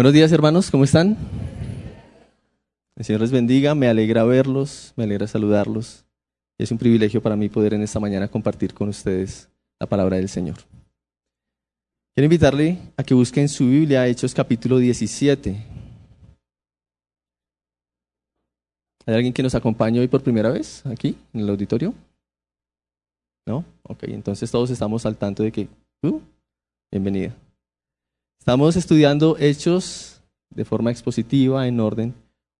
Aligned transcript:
Buenos 0.00 0.14
días 0.14 0.32
hermanos, 0.32 0.70
¿cómo 0.70 0.84
están? 0.84 1.14
El 2.96 3.04
Señor 3.04 3.20
les 3.20 3.30
bendiga, 3.30 3.74
me 3.74 3.86
alegra 3.86 4.24
verlos, 4.24 4.94
me 4.96 5.04
alegra 5.04 5.26
saludarlos. 5.26 6.06
Es 6.56 6.72
un 6.72 6.78
privilegio 6.78 7.20
para 7.20 7.36
mí 7.36 7.50
poder 7.50 7.74
en 7.74 7.82
esta 7.82 8.00
mañana 8.00 8.26
compartir 8.26 8.72
con 8.72 8.88
ustedes 8.88 9.50
la 9.78 9.86
palabra 9.86 10.16
del 10.16 10.30
Señor. 10.30 10.56
Quiero 12.14 12.24
invitarle 12.24 12.78
a 12.96 13.04
que 13.04 13.12
busquen 13.12 13.46
su 13.46 13.66
Biblia, 13.66 14.06
Hechos 14.06 14.32
capítulo 14.32 14.78
17. 14.78 15.50
¿Hay 19.04 19.14
alguien 19.14 19.34
que 19.34 19.42
nos 19.42 19.54
acompañe 19.54 20.00
hoy 20.00 20.08
por 20.08 20.22
primera 20.22 20.48
vez 20.48 20.82
aquí 20.86 21.14
en 21.34 21.40
el 21.40 21.50
auditorio? 21.50 21.92
¿No? 23.46 23.66
Ok, 23.82 24.04
entonces 24.04 24.50
todos 24.50 24.70
estamos 24.70 25.04
al 25.04 25.18
tanto 25.18 25.42
de 25.42 25.52
que... 25.52 25.68
Uh, 26.02 26.20
bienvenida. 26.90 27.36
Estamos 28.40 28.74
estudiando 28.76 29.36
Hechos 29.38 30.22
de 30.48 30.64
forma 30.64 30.90
expositiva, 30.90 31.68
en 31.68 31.78
orden. 31.78 32.14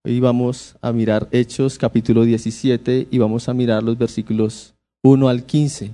Hoy 0.04 0.20
vamos 0.20 0.76
a 0.82 0.92
mirar 0.92 1.26
Hechos 1.32 1.78
capítulo 1.78 2.24
17 2.24 3.08
y 3.10 3.18
vamos 3.18 3.48
a 3.48 3.54
mirar 3.54 3.82
los 3.82 3.96
versículos 3.96 4.74
1 5.02 5.26
al 5.26 5.44
15. 5.46 5.90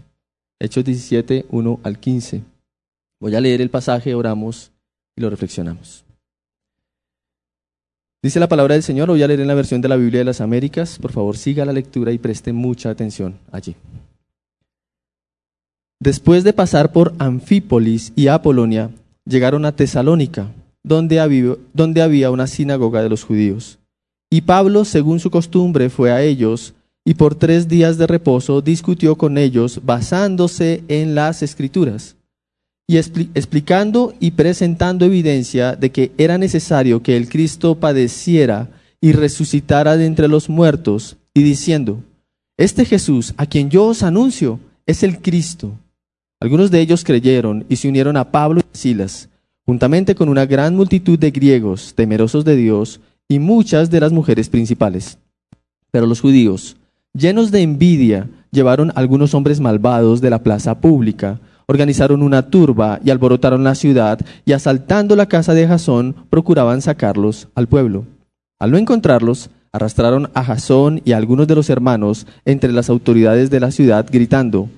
Hechos 0.59 0.85
17, 0.85 1.47
1 1.49 1.81
al 1.85 2.01
15. 2.01 2.43
Voy 3.21 3.37
a 3.37 3.41
leer 3.41 3.61
el 3.61 3.71
pasaje, 3.71 4.17
oramos 4.17 4.73
y 5.15 5.23
lo 5.23 5.31
reflexionamos. 5.31 6.05
Dice 8.21 8.41
la 8.41 8.49
palabra 8.49 8.75
del 8.75 8.83
Señor, 8.83 9.09
voy 9.09 9.23
a 9.23 9.29
leer 9.29 9.41
en 9.41 9.47
la 9.47 9.55
versión 9.55 9.81
de 9.81 9.89
la 9.89 9.97
Biblia 9.97 10.19
de 10.19 10.25
las 10.25 10.41
Américas. 10.41 10.99
Por 10.99 11.13
favor, 11.13 11.37
siga 11.37 11.65
la 11.65 11.73
lectura 11.73 12.11
y 12.11 12.19
preste 12.19 12.53
mucha 12.53 12.91
atención 12.91 13.39
allí. 13.53 13.77
Después 16.01 16.43
de 16.43 16.53
pasar 16.53 16.91
por 16.91 17.15
Anfípolis 17.21 18.13
y 18.17 18.27
Apolonia, 18.27 18.91
llegaron 19.27 19.65
a 19.65 19.73
Tesalónica, 19.73 20.53
donde 20.83 21.21
había, 21.21 22.31
una 22.31 22.47
sinagoga 22.47 23.03
de 23.03 23.09
los 23.09 23.25
judíos. 23.25 23.79
Y 24.31 24.43
Pablo, 24.43 24.85
según 24.85 25.21
su 25.21 25.31
costumbre, 25.31 25.91
fue 25.91 26.13
a 26.13 26.23
ellos 26.23 26.75
y 27.05 27.15
por 27.15 27.35
tres 27.35 27.69
días 27.69 27.99
de 27.99 28.07
reposo 28.07 28.63
discutió 28.63 29.17
con 29.17 29.39
ellos 29.39 29.81
basándose 29.85 30.83
en 30.89 31.15
las 31.15 31.43
escrituras 31.43 32.17
y 32.89 32.99
explicando 32.99 34.15
y 34.21 34.33
presentando 34.33 35.05
evidencia 35.05 35.75
de 35.75 35.91
que 35.91 36.13
era 36.19 36.39
necesario 36.39 37.03
que 37.03 37.17
el 37.17 37.29
Cristo 37.29 37.75
padeciera 37.75 38.69
y 39.01 39.13
resucitara 39.13 39.97
de 39.97 40.07
entre 40.07 40.29
los 40.29 40.49
muertos, 40.49 41.17
y 41.35 41.43
diciendo, 41.43 42.03
Este 42.57 42.85
Jesús, 42.85 43.35
a 43.37 43.47
quien 43.47 43.71
yo 43.71 43.85
os 43.87 44.03
anuncio, 44.03 44.59
es 44.87 45.03
el 45.03 45.21
Cristo. 45.21 45.73
Algunos 46.39 46.71
de 46.71 46.81
ellos 46.81 47.03
creyeron 47.03 47.65
y 47.69 47.77
se 47.77 47.89
unieron 47.89 48.17
a 48.19 48.31
Pablo 48.31 48.61
y 48.61 48.77
Silas, 48.77 49.31
juntamente 49.65 50.15
con 50.15 50.29
una 50.29 50.45
gran 50.45 50.77
multitud 50.77 51.19
de 51.19 51.31
griegos 51.31 51.95
temerosos 51.95 52.45
de 52.45 52.57
Dios 52.57 53.01
y 53.27 53.39
muchas 53.39 53.91
de 53.91 54.01
las 54.01 54.13
mujeres 54.13 54.51
principales. 54.51 55.19
Pero 55.91 56.07
los 56.07 56.21
judíos, 56.21 56.77
llenos 57.15 57.51
de 57.51 57.63
envidia, 57.63 58.29
llevaron 58.51 58.93
algunos 58.95 59.33
hombres 59.33 59.61
malvados 59.61 60.21
de 60.21 60.29
la 60.29 60.43
plaza 60.43 60.79
pública, 60.79 61.41
organizaron 61.67 62.23
una 62.23 62.51
turba 62.51 63.01
y 63.03 63.11
alborotaron 63.11 63.65
la 63.65 63.75
ciudad 63.75 64.21
y 64.45 64.53
asaltando 64.53 65.17
la 65.17 65.27
casa 65.27 65.55
de 65.55 65.67
Jasón 65.67 66.15
procuraban 66.29 66.83
sacarlos 66.83 67.49
al 67.55 67.67
pueblo. 67.67 68.05
Al 68.59 68.71
no 68.71 68.79
encontrarlos, 68.79 69.49
arrastraron 69.73 70.31
a 70.35 70.45
Jasón 70.45 71.01
y 71.05 71.13
a 71.13 71.17
algunos 71.17 71.47
de 71.47 71.55
los 71.55 71.71
hermanos 71.71 72.27
entre 72.45 72.73
las 72.73 72.91
autoridades 72.91 73.49
de 73.51 73.61
la 73.61 73.71
ciudad 73.71 74.07
gritando, 74.11 74.69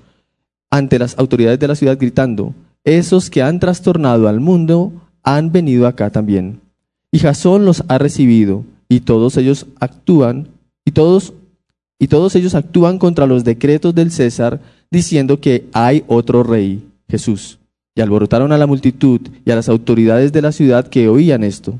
ante 0.70 0.98
las 0.98 1.18
autoridades 1.18 1.58
de 1.58 1.68
la 1.68 1.74
ciudad 1.74 1.98
gritando, 1.98 2.54
esos 2.84 3.30
que 3.30 3.42
han 3.42 3.60
trastornado 3.60 4.28
al 4.28 4.40
mundo 4.40 4.92
han 5.22 5.52
venido 5.52 5.86
acá 5.86 6.10
también. 6.10 6.60
Y 7.12 7.18
Jasón 7.18 7.64
los 7.64 7.84
ha 7.88 7.98
recibido, 7.98 8.64
y 8.88 9.00
todos 9.00 9.36
ellos 9.36 9.66
actúan, 9.80 10.48
y 10.84 10.92
todos, 10.92 11.34
y 11.98 12.08
todos 12.08 12.34
ellos 12.36 12.54
actúan 12.54 12.98
contra 12.98 13.26
los 13.26 13.44
decretos 13.44 13.94
del 13.94 14.10
César, 14.10 14.60
diciendo 14.90 15.40
que 15.40 15.66
hay 15.72 16.04
otro 16.06 16.42
rey, 16.42 16.86
Jesús. 17.08 17.58
Y 17.94 18.00
alborotaron 18.00 18.52
a 18.52 18.58
la 18.58 18.66
multitud 18.66 19.20
y 19.44 19.50
a 19.50 19.56
las 19.56 19.68
autoridades 19.68 20.32
de 20.32 20.42
la 20.42 20.52
ciudad 20.52 20.86
que 20.86 21.08
oían 21.08 21.42
esto. 21.42 21.78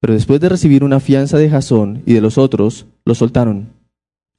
Pero 0.00 0.14
después 0.14 0.40
de 0.40 0.48
recibir 0.48 0.82
una 0.82 0.98
fianza 0.98 1.38
de 1.38 1.48
Jasón 1.48 2.02
y 2.04 2.14
de 2.14 2.20
los 2.20 2.36
otros, 2.36 2.86
los 3.04 3.18
soltaron. 3.18 3.68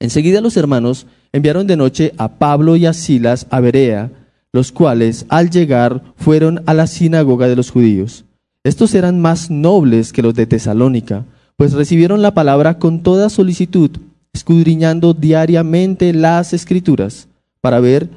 Enseguida 0.01 0.41
los 0.41 0.57
hermanos 0.57 1.05
enviaron 1.31 1.67
de 1.67 1.77
noche 1.77 2.13
a 2.17 2.39
Pablo 2.39 2.75
y 2.75 2.87
a 2.87 2.93
Silas 2.93 3.45
a 3.51 3.59
Berea, 3.59 4.09
los 4.51 4.71
cuales 4.71 5.27
al 5.29 5.51
llegar 5.51 6.01
fueron 6.15 6.63
a 6.65 6.73
la 6.73 6.87
sinagoga 6.87 7.47
de 7.47 7.55
los 7.55 7.69
judíos. 7.69 8.25
Estos 8.63 8.95
eran 8.95 9.19
más 9.19 9.51
nobles 9.51 10.11
que 10.11 10.23
los 10.23 10.33
de 10.33 10.47
Tesalónica, 10.47 11.25
pues 11.55 11.73
recibieron 11.73 12.23
la 12.23 12.33
palabra 12.33 12.79
con 12.79 13.03
toda 13.03 13.29
solicitud, 13.29 13.91
escudriñando 14.33 15.13
diariamente 15.13 16.13
las 16.13 16.53
escrituras, 16.53 17.27
para 17.61 17.79
ver 17.79 18.09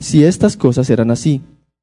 si 0.00 0.24
estas 0.24 0.58
cosas 0.58 0.90
eran 0.90 1.10
así. 1.10 1.40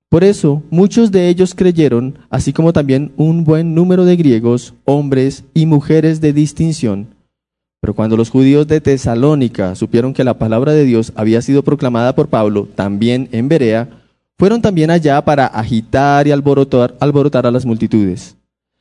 Por 0.10 0.24
eso 0.24 0.62
muchos 0.70 1.12
de 1.12 1.28
ellos 1.28 1.56
creyeron, 1.56 2.20
así 2.30 2.54
como 2.54 2.72
también 2.72 3.14
un 3.18 3.46
buen 3.46 3.74
número 3.74 4.06
de 4.06 4.16
griegos, 4.16 4.76
hombres 4.86 5.44
y 5.56 5.66
mujeres 5.66 6.22
de 6.22 6.34
distinción. 6.34 7.19
Pero 7.82 7.94
cuando 7.94 8.18
los 8.18 8.30
judíos 8.30 8.68
de 8.68 8.82
Tesalónica 8.82 9.76
supieron 9.76 10.14
que 10.14 10.24
la 10.24 10.38
palabra 10.38 10.74
de 10.74 10.84
Dios 10.84 11.14
había 11.16 11.42
sido 11.42 11.64
proclamada 11.64 12.14
por 12.14 12.28
Pablo 12.28 12.68
también 12.76 13.30
en 13.32 13.48
Berea, 13.48 13.88
fueron 14.38 14.62
también 14.62 14.90
allá 14.90 15.24
para 15.24 15.46
agitar 15.48 16.28
y 16.28 16.32
alborotar, 16.32 16.96
alborotar 17.00 17.46
a 17.46 17.52
las 17.52 17.66
multitudes. 17.66 18.36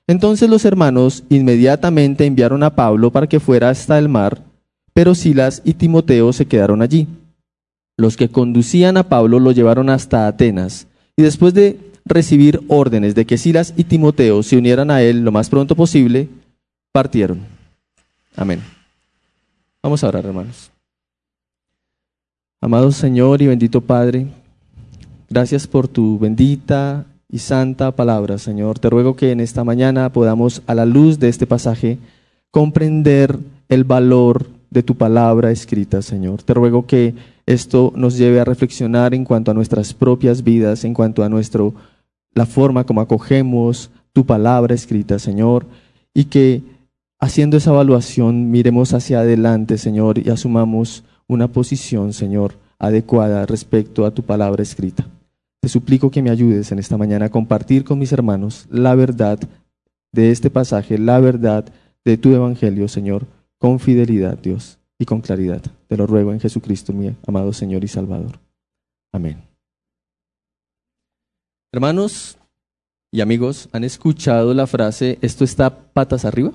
Entonces 0.06 0.48
los 0.48 0.64
hermanos 0.64 1.24
inmediatamente 1.28 2.24
enviaron 2.24 2.62
a 2.62 2.74
Pablo 2.74 3.10
para 3.10 3.26
que 3.26 3.40
fuera 3.40 3.68
hasta 3.68 3.98
el 3.98 4.08
mar, 4.08 4.40
pero 4.94 5.14
Silas 5.14 5.60
y 5.64 5.74
Timoteo 5.74 6.32
se 6.32 6.46
quedaron 6.46 6.80
allí. 6.80 7.06
Los 7.96 8.16
que 8.16 8.28
conducían 8.28 8.96
a 8.96 9.08
Pablo 9.08 9.38
lo 9.38 9.52
llevaron 9.52 9.90
hasta 9.90 10.26
Atenas, 10.26 10.86
y 11.16 11.22
después 11.22 11.52
de 11.52 11.78
recibir 12.04 12.62
órdenes 12.68 13.14
de 13.14 13.26
que 13.26 13.36
Silas 13.36 13.74
y 13.76 13.84
Timoteo 13.84 14.42
se 14.42 14.56
unieran 14.56 14.90
a 14.90 15.02
él 15.02 15.24
lo 15.24 15.32
más 15.32 15.50
pronto 15.50 15.76
posible, 15.76 16.28
partieron. 16.92 17.40
Amén. 18.36 18.77
Vamos 19.88 20.04
a 20.04 20.08
orar, 20.08 20.26
hermanos. 20.26 20.70
Amado 22.60 22.92
Señor 22.92 23.40
y 23.40 23.46
bendito 23.46 23.80
Padre, 23.80 24.26
gracias 25.30 25.66
por 25.66 25.88
tu 25.88 26.18
bendita 26.18 27.06
y 27.26 27.38
santa 27.38 27.92
palabra, 27.92 28.36
Señor. 28.36 28.78
Te 28.78 28.90
ruego 28.90 29.16
que 29.16 29.32
en 29.32 29.40
esta 29.40 29.64
mañana 29.64 30.12
podamos, 30.12 30.60
a 30.66 30.74
la 30.74 30.84
luz 30.84 31.18
de 31.18 31.30
este 31.30 31.46
pasaje, 31.46 31.96
comprender 32.50 33.38
el 33.70 33.84
valor 33.84 34.46
de 34.68 34.82
tu 34.82 34.94
palabra 34.94 35.52
escrita, 35.52 36.02
Señor. 36.02 36.42
Te 36.42 36.52
ruego 36.52 36.84
que 36.84 37.14
esto 37.46 37.90
nos 37.96 38.18
lleve 38.18 38.40
a 38.40 38.44
reflexionar 38.44 39.14
en 39.14 39.24
cuanto 39.24 39.52
a 39.52 39.54
nuestras 39.54 39.94
propias 39.94 40.44
vidas, 40.44 40.84
en 40.84 40.92
cuanto 40.92 41.24
a 41.24 41.30
nuestro 41.30 41.72
la 42.34 42.44
forma 42.44 42.84
como 42.84 43.00
acogemos 43.00 43.88
tu 44.12 44.26
palabra 44.26 44.74
escrita, 44.74 45.18
Señor, 45.18 45.64
y 46.12 46.26
que 46.26 46.60
haciendo 47.18 47.56
esa 47.56 47.70
evaluación, 47.70 48.50
miremos 48.50 48.92
hacia 48.94 49.20
adelante, 49.20 49.78
Señor, 49.78 50.18
y 50.18 50.30
asumamos 50.30 51.04
una 51.26 51.48
posición, 51.48 52.12
Señor, 52.12 52.54
adecuada 52.78 53.44
respecto 53.46 54.06
a 54.06 54.12
tu 54.12 54.22
palabra 54.22 54.62
escrita. 54.62 55.06
Te 55.60 55.68
suplico 55.68 56.10
que 56.10 56.22
me 56.22 56.30
ayudes 56.30 56.70
en 56.72 56.78
esta 56.78 56.96
mañana 56.96 57.26
a 57.26 57.30
compartir 57.30 57.84
con 57.84 57.98
mis 57.98 58.12
hermanos 58.12 58.66
la 58.70 58.94
verdad 58.94 59.38
de 60.12 60.30
este 60.30 60.50
pasaje, 60.50 60.98
la 60.98 61.18
verdad 61.18 61.64
de 62.04 62.16
tu 62.16 62.32
evangelio, 62.34 62.88
Señor, 62.88 63.26
con 63.58 63.80
fidelidad, 63.80 64.38
Dios, 64.38 64.78
y 64.98 65.04
con 65.04 65.20
claridad. 65.20 65.62
Te 65.88 65.96
lo 65.96 66.06
ruego 66.06 66.32
en 66.32 66.40
Jesucristo, 66.40 66.92
mi 66.92 67.14
amado 67.26 67.52
Señor 67.52 67.84
y 67.84 67.88
Salvador. 67.88 68.38
Amén. 69.12 69.42
Hermanos 71.72 72.38
y 73.10 73.20
amigos, 73.20 73.68
¿han 73.72 73.84
escuchado 73.84 74.54
la 74.54 74.66
frase, 74.66 75.18
esto 75.20 75.44
está 75.44 75.92
patas 75.92 76.24
arriba? 76.24 76.52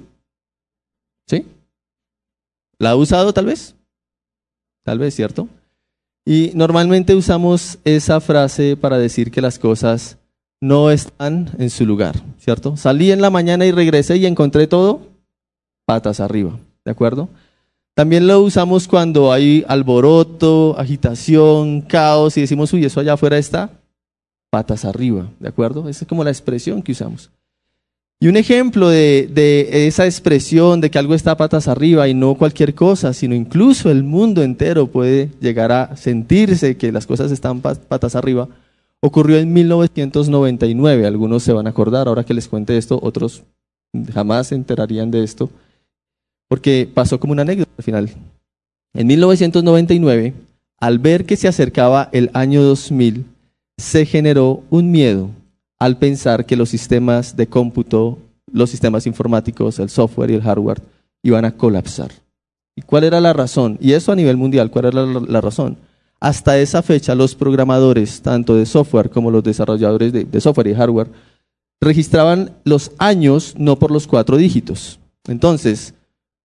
¿Sí? 1.28 1.46
¿La 2.80 2.92
ha 2.92 2.96
usado 2.96 3.34
tal 3.34 3.46
vez? 3.46 3.76
Tal 4.84 5.00
vez, 5.00 5.16
¿cierto? 5.16 5.48
Y 6.26 6.52
normalmente 6.56 7.16
usamos 7.16 7.80
esa 7.84 8.22
frase 8.22 8.78
para 8.78 8.98
decir 8.98 9.32
que 9.32 9.42
las 9.42 9.60
cosas 9.60 10.18
no 10.62 10.92
están 10.92 11.50
en 11.58 11.70
su 11.70 11.86
lugar, 11.86 12.16
¿cierto? 12.40 12.78
Salí 12.78 13.12
en 13.12 13.22
la 13.22 13.30
mañana 13.30 13.66
y 13.66 13.72
regresé 13.72 14.18
y 14.18 14.26
encontré 14.26 14.68
todo 14.68 15.02
patas 15.86 16.22
arriba, 16.22 16.58
¿de 16.86 16.92
acuerdo? 16.92 17.28
También 17.96 18.26
lo 18.26 18.40
usamos 18.42 18.88
cuando 18.88 19.32
hay 19.32 19.66
alboroto, 19.68 20.76
agitación, 20.80 21.82
caos 21.82 22.38
y 22.38 22.42
decimos, 22.42 22.72
uy, 22.74 22.86
eso 22.86 23.02
allá 23.02 23.14
afuera 23.14 23.38
está 23.38 23.70
patas 24.50 24.86
arriba, 24.86 25.30
¿de 25.40 25.50
acuerdo? 25.50 25.90
Esa 25.90 26.06
es 26.06 26.08
como 26.08 26.24
la 26.24 26.30
expresión 26.30 26.82
que 26.82 26.94
usamos. 26.94 27.30
Y 28.24 28.30
un 28.30 28.38
ejemplo 28.38 28.88
de, 28.88 29.68
esa 29.86 30.06
expresión 30.06 30.80
de 30.80 30.90
que 30.90 30.98
algo 30.98 31.14
está 31.14 31.36
patas 31.36 31.68
arriba 31.68 32.08
y 32.08 32.14
no 32.14 32.36
cualquier 32.36 32.74
cosa, 32.74 33.12
sino 33.12 33.36
incluso 33.36 33.92
el 33.92 34.04
mundo 34.06 34.44
entero 34.44 34.88
puede 34.88 35.30
llegar 35.42 35.74
a 35.74 35.98
sentirse 35.98 36.78
que 36.78 36.94
las 36.94 37.06
cosas 37.06 37.34
están 37.34 37.60
patas 37.60 38.16
arriba, 38.16 38.48
ocurrió 39.02 39.40
en 39.40 39.52
1999. 39.52 41.06
Algunos 41.06 41.44
se 41.44 41.52
van 41.52 41.68
a 41.68 41.72
acordar, 41.72 42.08
ahora 42.08 42.24
que 42.24 42.34
les 42.34 42.48
cuente 42.48 42.78
esto, 42.78 42.98
otros 43.04 43.44
jamás 44.14 44.48
se 44.48 44.56
enterarían 44.56 45.12
de 45.12 45.22
esto, 45.22 45.50
porque 46.48 46.90
pasó 46.94 47.20
como 47.20 47.34
una 47.34 47.42
anécdota 47.42 47.74
al 47.78 47.84
final. 47.84 48.10
En 48.94 49.06
1999, 49.06 50.34
al 50.80 50.98
ver 50.98 51.26
que 51.26 51.36
se 51.36 51.50
acercaba 51.50 52.08
el 52.14 52.32
año 52.34 52.64
2000, 52.64 53.26
se 53.78 54.06
generó 54.06 54.64
un 54.70 54.92
miedo 54.92 55.30
al 55.84 55.98
pensar 55.98 56.46
que 56.46 56.56
los 56.56 56.70
sistemas 56.70 57.36
de 57.36 57.48
cómputo, 57.48 58.18
los 58.50 58.70
sistemas 58.70 59.06
informáticos, 59.06 59.80
el 59.80 59.90
software 59.90 60.32
y 60.32 60.36
el 60.36 60.42
hardware 60.42 60.82
iban 61.24 61.44
a 61.44 61.58
colapsar. 61.58 62.10
¿Y 62.74 62.84
cuál 62.84 63.04
era 63.04 63.20
la 63.20 63.34
razón? 63.34 63.78
Y 63.82 63.92
eso 63.92 64.14
a 64.14 64.16
nivel 64.16 64.38
mundial, 64.38 64.72
¿cuál 64.72 64.86
era 64.86 65.04
la, 65.06 65.42
razón? 65.42 65.76
Hasta 66.22 66.58
esa 66.58 66.84
fecha 66.84 67.16
los 67.16 67.36
programadores, 67.36 68.22
tanto 68.22 68.56
de 68.56 68.66
software 68.66 69.10
como 69.10 69.30
los 69.30 69.44
desarrolladores 69.44 70.14
de, 70.14 70.24
de 70.24 70.40
software 70.40 70.68
y 70.68 70.74
hardware, 70.74 71.10
registraban 71.82 72.52
los 72.64 72.92
años 72.98 73.54
no 73.58 73.78
por 73.78 73.92
los 73.92 74.08
cuatro 74.08 74.38
dígitos. 74.38 75.02
Entonces, 75.28 75.96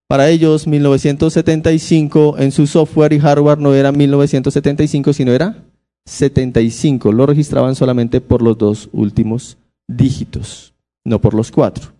para 0.08 0.30
ellos 0.30 0.66
1975 0.66 2.34
en 2.40 2.50
su 2.50 2.66
software 2.66 3.12
y 3.12 3.20
hardware 3.20 3.58
no 3.58 3.72
era 3.72 3.92
1975, 3.92 5.12
sino 5.12 5.30
era 5.30 5.62
75. 6.08 7.12
Lo 7.12 7.26
registraban 7.26 7.74
solamente 7.74 8.20
por 8.20 8.42
los 8.42 8.56
dos 8.56 8.88
últimos 8.92 9.58
dígitos, 9.86 10.74
no 11.04 11.20
por 11.20 11.34
los 11.34 11.50
cuatro. 11.50 11.92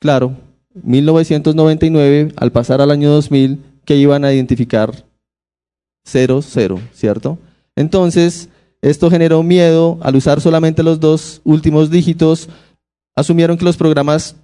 Claro, 0.00 0.36
1999, 0.82 2.32
al 2.36 2.52
pasar 2.52 2.80
al 2.80 2.90
año 2.90 3.10
2000, 3.10 3.60
que 3.84 3.96
iban 3.96 4.24
a 4.24 4.32
identificar 4.32 5.04
00, 6.04 6.80
¿cierto? 6.92 7.38
Entonces, 7.76 8.48
esto 8.82 9.10
generó 9.10 9.42
miedo 9.42 9.98
al 10.02 10.16
usar 10.16 10.40
solamente 10.40 10.82
los 10.82 11.00
dos 11.00 11.40
últimos 11.44 11.90
dígitos. 11.90 12.48
Asumieron 13.14 13.56
que 13.56 13.64
los 13.64 13.76
programas 13.76 14.36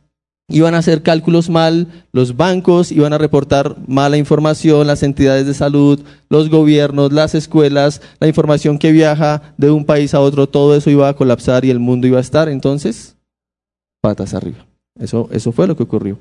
iban 0.50 0.75
a 0.75 0.79
hacer 0.79 1.02
cálculos 1.02 1.49
mal, 1.49 1.87
los 2.12 2.37
bancos 2.37 2.93
iban 2.93 3.12
a 3.12 3.19
reportar 3.19 3.76
mala 3.87 4.17
información, 4.17 4.87
las 4.87 5.02
entidades 5.02 5.47
de 5.47 5.55
salud, 5.55 6.00
los 6.29 6.50
gobiernos, 6.50 7.12
las 7.12 7.35
escuelas, 7.35 8.02
la 8.19 8.29
información 8.29 8.79
que 8.79 8.93
viaja 8.93 9.55
de 9.56 9.70
un 9.70 9.85
país 9.85 10.12
a 10.14 10.20
otro, 10.20 10.49
todo 10.49 10.76
eso 10.76 10.91
iba 10.91 11.08
a 11.08 11.14
colapsar 11.14 11.64
y 11.64 11.70
el 11.70 11.79
mundo 11.79 12.06
iba 12.06 12.19
a 12.19 12.23
estar 12.23 12.49
entonces 12.49 13.17
patas 14.00 14.35
arriba. 14.35 14.67
Eso, 14.99 15.29
eso 15.32 15.52
fue 15.52 15.67
lo 15.67 15.76
que 15.76 15.85
ocurrió. 15.85 16.19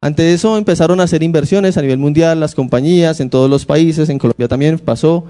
Ante 0.00 0.34
eso 0.34 0.58
empezaron 0.58 1.00
a 1.00 1.04
hacer 1.04 1.22
inversiones 1.22 1.76
a 1.76 1.82
nivel 1.82 1.98
mundial, 1.98 2.38
las 2.38 2.54
compañías 2.54 3.20
en 3.20 3.30
todos 3.30 3.48
los 3.48 3.64
países, 3.64 4.08
en 4.08 4.18
Colombia 4.18 4.48
también 4.48 4.78
pasó, 4.78 5.24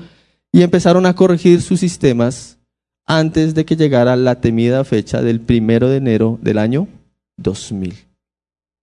y 0.52 0.62
empezaron 0.62 1.06
a 1.06 1.14
corregir 1.14 1.62
sus 1.62 1.80
sistemas 1.80 2.58
antes 3.06 3.54
de 3.54 3.64
que 3.64 3.76
llegara 3.76 4.16
la 4.16 4.40
temida 4.40 4.84
fecha 4.84 5.22
del 5.22 5.40
primero 5.40 5.88
de 5.88 5.98
enero 5.98 6.38
del 6.42 6.58
año 6.58 6.88
2000. 7.36 8.13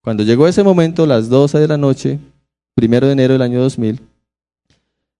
Cuando 0.03 0.23
llegó 0.23 0.47
ese 0.47 0.63
momento, 0.63 1.05
las 1.05 1.29
12 1.29 1.59
de 1.59 1.67
la 1.67 1.77
noche, 1.77 2.19
primero 2.73 3.07
de 3.07 3.13
enero 3.13 3.33
del 3.33 3.41
año 3.41 3.61
2000, 3.61 3.99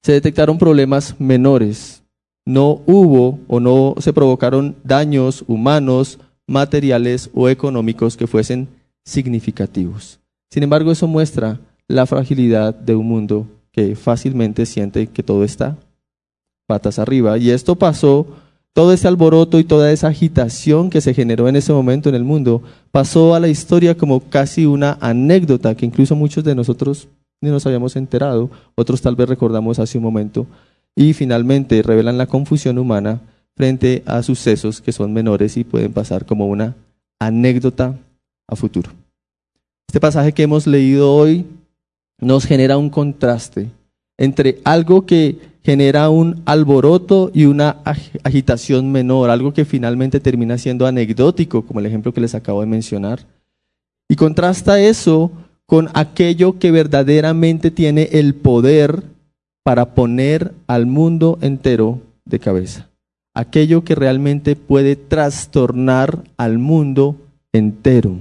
se 0.02 0.12
detectaron 0.14 0.58
problemas 0.58 1.16
menores. 1.20 2.02
No 2.46 2.82
hubo 2.88 3.40
o 3.48 3.60
no 3.60 3.96
se 4.00 4.14
provocaron 4.14 4.76
daños 4.84 5.44
humanos, 5.48 6.20
materiales 6.48 7.30
o 7.34 7.50
económicos 7.50 8.18
que 8.18 8.26
fuesen 8.26 8.68
significativos. 9.06 10.20
Sin 10.50 10.64
embargo, 10.64 10.92
eso 10.92 11.08
muestra 11.08 11.60
la 11.88 12.08
fragilidad 12.08 12.74
de 12.74 12.96
un 12.96 13.08
mundo 13.08 13.48
que 13.72 13.96
fácilmente 13.96 14.66
siente 14.66 15.08
que 15.08 15.24
todo 15.24 15.44
está 15.44 15.78
patas 16.72 17.00
arriba. 17.00 17.38
Y 17.38 17.52
esto 17.52 17.76
pasó 17.76 18.26
todo 18.74 18.94
ese 18.94 19.08
alboroto 19.08 19.60
y 19.60 19.64
toda 19.64 19.92
esa 19.92 20.08
agitación 20.08 20.90
que 20.90 21.02
se 21.02 21.14
generó 21.14 21.48
en 21.48 21.56
ese 21.56 21.74
momento 21.74 22.10
en 22.10 22.16
el 22.16 22.24
mundo 22.24 22.62
pasó 22.92 23.36
a 23.36 23.40
la 23.40 23.50
historia 23.50 23.98
como 23.98 24.22
casi 24.22 24.66
una 24.66 24.98
anécdota 25.02 25.76
que 25.76 25.86
incluso 25.86 26.16
muchos 26.16 26.44
de 26.44 26.56
nosotros 26.56 27.08
ni 27.42 27.50
nos 27.50 27.66
habíamos 27.66 27.96
enterado, 27.96 28.50
otros 28.76 29.02
tal 29.02 29.16
vez 29.16 29.28
recordamos 29.28 29.80
hace 29.80 29.98
un 29.98 30.04
momento, 30.04 30.46
y 30.96 31.14
finalmente 31.14 31.82
revelan 31.82 32.18
la 32.18 32.28
confusión 32.28 32.78
humana 32.78 33.20
frente 33.56 34.04
a 34.06 34.22
sucesos 34.22 34.80
que 34.80 34.92
son 34.92 35.12
menores 35.12 35.58
y 35.58 35.64
pueden 35.64 35.92
pasar 35.92 36.26
como 36.26 36.48
una 36.48 36.76
anécdota 37.20 37.98
a 38.48 38.56
futuro. 38.56 38.92
Este 39.88 40.00
pasaje 40.00 40.34
que 40.34 40.44
hemos 40.44 40.68
leído 40.68 41.14
hoy 41.14 41.46
nos 42.20 42.46
genera 42.46 42.78
un 42.78 42.90
contraste 42.90 43.70
entre 44.22 44.60
algo 44.66 45.08
que 45.08 45.40
genera 45.64 46.12
un 46.12 46.44
alboroto 46.46 47.32
y 47.34 47.46
una 47.46 47.78
agitación 48.24 48.92
menor, 48.92 49.32
algo 49.32 49.52
que 49.52 49.66
finalmente 49.66 50.20
termina 50.20 50.60
siendo 50.60 50.86
anecdótico, 50.86 51.64
como 51.64 51.80
el 51.80 51.88
ejemplo 51.88 52.14
que 52.14 52.22
les 52.22 52.36
acabo 52.36 52.62
de 52.62 52.68
mencionar. 52.68 53.26
Y 54.08 54.16
contrasta 54.16 54.80
eso 54.80 55.32
con 55.66 55.90
aquello 55.96 56.60
que 56.60 56.70
verdaderamente 56.70 57.72
tiene 57.72 58.10
el 58.12 58.36
poder 58.36 59.02
para 59.64 59.96
poner 59.96 60.54
al 60.68 60.86
mundo 60.86 61.40
entero 61.42 62.00
de 62.24 62.38
cabeza. 62.38 62.90
Aquello 63.34 63.84
que 63.84 63.96
realmente 63.96 64.56
puede 64.56 64.96
trastornar 64.96 66.24
al 66.38 66.60
mundo 66.60 67.16
entero. 67.54 68.18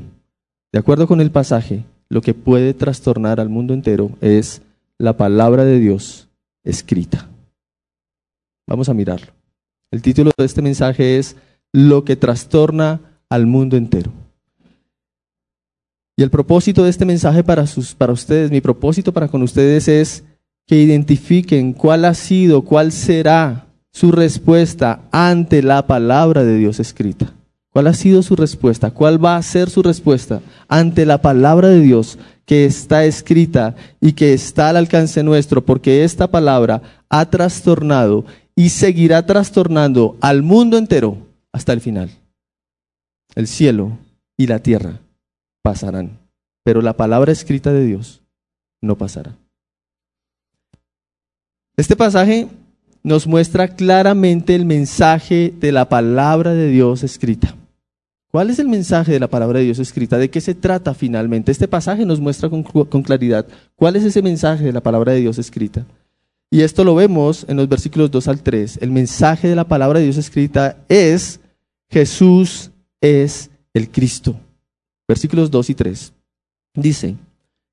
De 0.72 0.78
acuerdo 0.78 1.06
con 1.06 1.20
el 1.20 1.30
pasaje, 1.30 1.84
lo 2.08 2.22
que 2.22 2.32
puede 2.32 2.72
trastornar 2.72 3.38
al 3.38 3.50
mundo 3.50 3.74
entero 3.74 4.12
es 4.22 4.62
la 5.00 5.16
palabra 5.16 5.64
de 5.64 5.80
Dios 5.80 6.28
escrita. 6.62 7.26
Vamos 8.68 8.90
a 8.90 8.94
mirarlo. 8.94 9.32
El 9.90 10.02
título 10.02 10.30
de 10.36 10.44
este 10.44 10.60
mensaje 10.60 11.16
es 11.16 11.36
Lo 11.72 12.04
que 12.04 12.16
trastorna 12.16 13.00
al 13.30 13.46
mundo 13.46 13.78
entero. 13.78 14.12
Y 16.18 16.22
el 16.22 16.28
propósito 16.28 16.84
de 16.84 16.90
este 16.90 17.06
mensaje 17.06 17.42
para, 17.42 17.66
sus, 17.66 17.94
para 17.94 18.12
ustedes, 18.12 18.50
mi 18.50 18.60
propósito 18.60 19.10
para 19.10 19.28
con 19.28 19.42
ustedes 19.42 19.88
es 19.88 20.22
que 20.66 20.76
identifiquen 20.76 21.72
cuál 21.72 22.04
ha 22.04 22.12
sido, 22.12 22.62
cuál 22.62 22.92
será 22.92 23.68
su 23.92 24.12
respuesta 24.12 25.08
ante 25.10 25.62
la 25.62 25.86
palabra 25.86 26.44
de 26.44 26.58
Dios 26.58 26.78
escrita. 26.78 27.32
¿Cuál 27.72 27.86
ha 27.86 27.94
sido 27.94 28.22
su 28.22 28.34
respuesta? 28.34 28.90
¿Cuál 28.90 29.24
va 29.24 29.36
a 29.36 29.42
ser 29.42 29.70
su 29.70 29.82
respuesta 29.82 30.42
ante 30.68 31.06
la 31.06 31.22
palabra 31.22 31.68
de 31.68 31.80
Dios 31.80 32.18
que 32.44 32.64
está 32.64 33.04
escrita 33.04 33.76
y 34.00 34.12
que 34.12 34.32
está 34.32 34.70
al 34.70 34.76
alcance 34.76 35.22
nuestro? 35.22 35.64
Porque 35.64 36.02
esta 36.02 36.26
palabra 36.26 36.82
ha 37.08 37.30
trastornado 37.30 38.24
y 38.56 38.70
seguirá 38.70 39.24
trastornando 39.24 40.16
al 40.20 40.42
mundo 40.42 40.78
entero 40.78 41.16
hasta 41.52 41.72
el 41.72 41.80
final. 41.80 42.10
El 43.36 43.46
cielo 43.46 43.98
y 44.36 44.48
la 44.48 44.58
tierra 44.58 44.98
pasarán, 45.62 46.18
pero 46.64 46.82
la 46.82 46.96
palabra 46.96 47.30
escrita 47.30 47.72
de 47.72 47.86
Dios 47.86 48.20
no 48.82 48.98
pasará. 48.98 49.36
Este 51.76 51.94
pasaje 51.94 52.48
nos 53.04 53.28
muestra 53.28 53.68
claramente 53.68 54.56
el 54.56 54.66
mensaje 54.66 55.54
de 55.58 55.70
la 55.70 55.88
palabra 55.88 56.52
de 56.52 56.68
Dios 56.68 57.04
escrita. 57.04 57.54
¿Cuál 58.30 58.50
es 58.50 58.58
el 58.60 58.68
mensaje 58.68 59.12
de 59.12 59.20
la 59.20 59.28
palabra 59.28 59.58
de 59.58 59.64
Dios 59.64 59.80
escrita? 59.80 60.16
¿De 60.16 60.30
qué 60.30 60.40
se 60.40 60.54
trata 60.54 60.94
finalmente? 60.94 61.50
Este 61.50 61.66
pasaje 61.66 62.06
nos 62.06 62.20
muestra 62.20 62.48
con, 62.48 62.62
claridad 63.02 63.46
cuál 63.74 63.96
es 63.96 64.04
ese 64.04 64.22
mensaje 64.22 64.64
de 64.64 64.72
la 64.72 64.80
palabra 64.80 65.12
de 65.12 65.20
Dios 65.20 65.38
escrita. 65.38 65.84
Y 66.50 66.62
esto 66.62 66.84
lo 66.84 66.94
vemos 66.94 67.44
en 67.48 67.56
los 67.56 67.68
versículos 67.68 68.10
2 68.10 68.28
al 68.28 68.42
3. 68.42 68.78
El 68.82 68.92
mensaje 68.92 69.48
de 69.48 69.56
la 69.56 69.64
palabra 69.64 69.98
de 69.98 70.04
Dios 70.04 70.16
escrita 70.16 70.76
es 70.88 71.40
Jesús 71.88 72.70
es 73.00 73.50
el 73.74 73.90
Cristo. 73.90 74.36
Versículos 75.08 75.50
2 75.50 75.70
y 75.70 75.74
3. 75.74 76.12
Dice, 76.74 77.16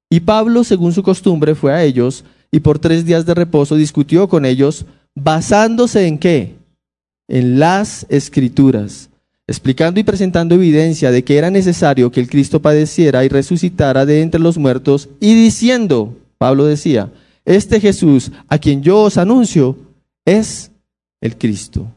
y 0.10 0.22
Pablo, 0.22 0.64
según 0.64 0.94
su 0.94 1.04
costumbre, 1.04 1.54
fue 1.54 1.74
a 1.74 1.84
ellos 1.84 2.24
y 2.52 2.62
por 2.62 2.80
tres 2.80 3.06
días 3.06 3.26
de 3.26 3.34
reposo 3.34 3.76
discutió 3.76 4.28
con 4.28 4.46
ellos, 4.46 4.86
basándose 5.14 6.08
en 6.08 6.18
qué? 6.18 6.56
En 7.28 7.60
las 7.60 8.06
escrituras, 8.10 9.10
explicando 9.48 10.00
y 10.00 10.04
presentando 10.04 10.56
evidencia 10.56 11.10
de 11.10 11.24
que 11.24 11.38
era 11.38 11.50
necesario 11.50 12.12
que 12.12 12.20
el 12.20 12.30
Cristo 12.30 12.62
padeciera 12.62 13.24
y 13.24 13.30
resucitara 13.30 14.06
de 14.06 14.22
entre 14.22 14.42
los 14.42 14.58
muertos, 14.58 15.10
y 15.20 15.34
diciendo, 15.34 16.16
Pablo 16.38 16.66
decía, 16.66 17.12
este 17.46 17.80
Jesús 17.80 18.32
a 18.50 18.58
quien 18.58 18.84
yo 18.84 19.02
os 19.02 19.18
anuncio 19.18 19.78
es 20.26 20.72
el 21.22 21.38
Cristo. 21.38 21.88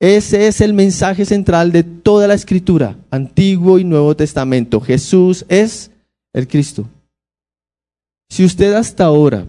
Ese 0.00 0.46
es 0.46 0.60
el 0.60 0.74
mensaje 0.74 1.24
central 1.24 1.72
de 1.72 1.82
toda 1.82 2.28
la 2.28 2.34
escritura, 2.34 2.96
Antiguo 3.10 3.78
y 3.78 3.84
Nuevo 3.84 4.14
Testamento. 4.14 4.80
Jesús 4.80 5.44
es 5.48 5.90
el 6.32 6.46
Cristo. 6.46 6.88
Si 8.28 8.44
usted 8.44 8.74
hasta 8.74 9.06
ahora 9.06 9.46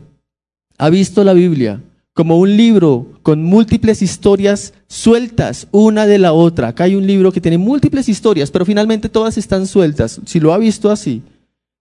ha 0.78 0.90
visto 0.90 1.24
la 1.24 1.34
Biblia 1.34 1.82
como 2.14 2.38
un 2.38 2.58
libro 2.58 3.14
con 3.24 3.44
múltiples 3.44 4.02
historias 4.02 4.74
sueltas 4.88 5.68
una 5.72 6.06
de 6.06 6.20
la 6.20 6.34
otra, 6.34 6.70
acá 6.70 6.86
hay 6.86 6.96
un 6.96 7.08
libro 7.08 7.32
que 7.32 7.42
tiene 7.42 7.58
múltiples 7.58 8.10
historias, 8.10 8.52
pero 8.52 8.66
finalmente 8.66 9.10
todas 9.10 9.38
están 9.38 9.68
sueltas, 9.68 10.20
si 10.26 10.40
lo 10.40 10.54
ha 10.54 10.58
visto 10.58 10.90
así, 10.90 11.22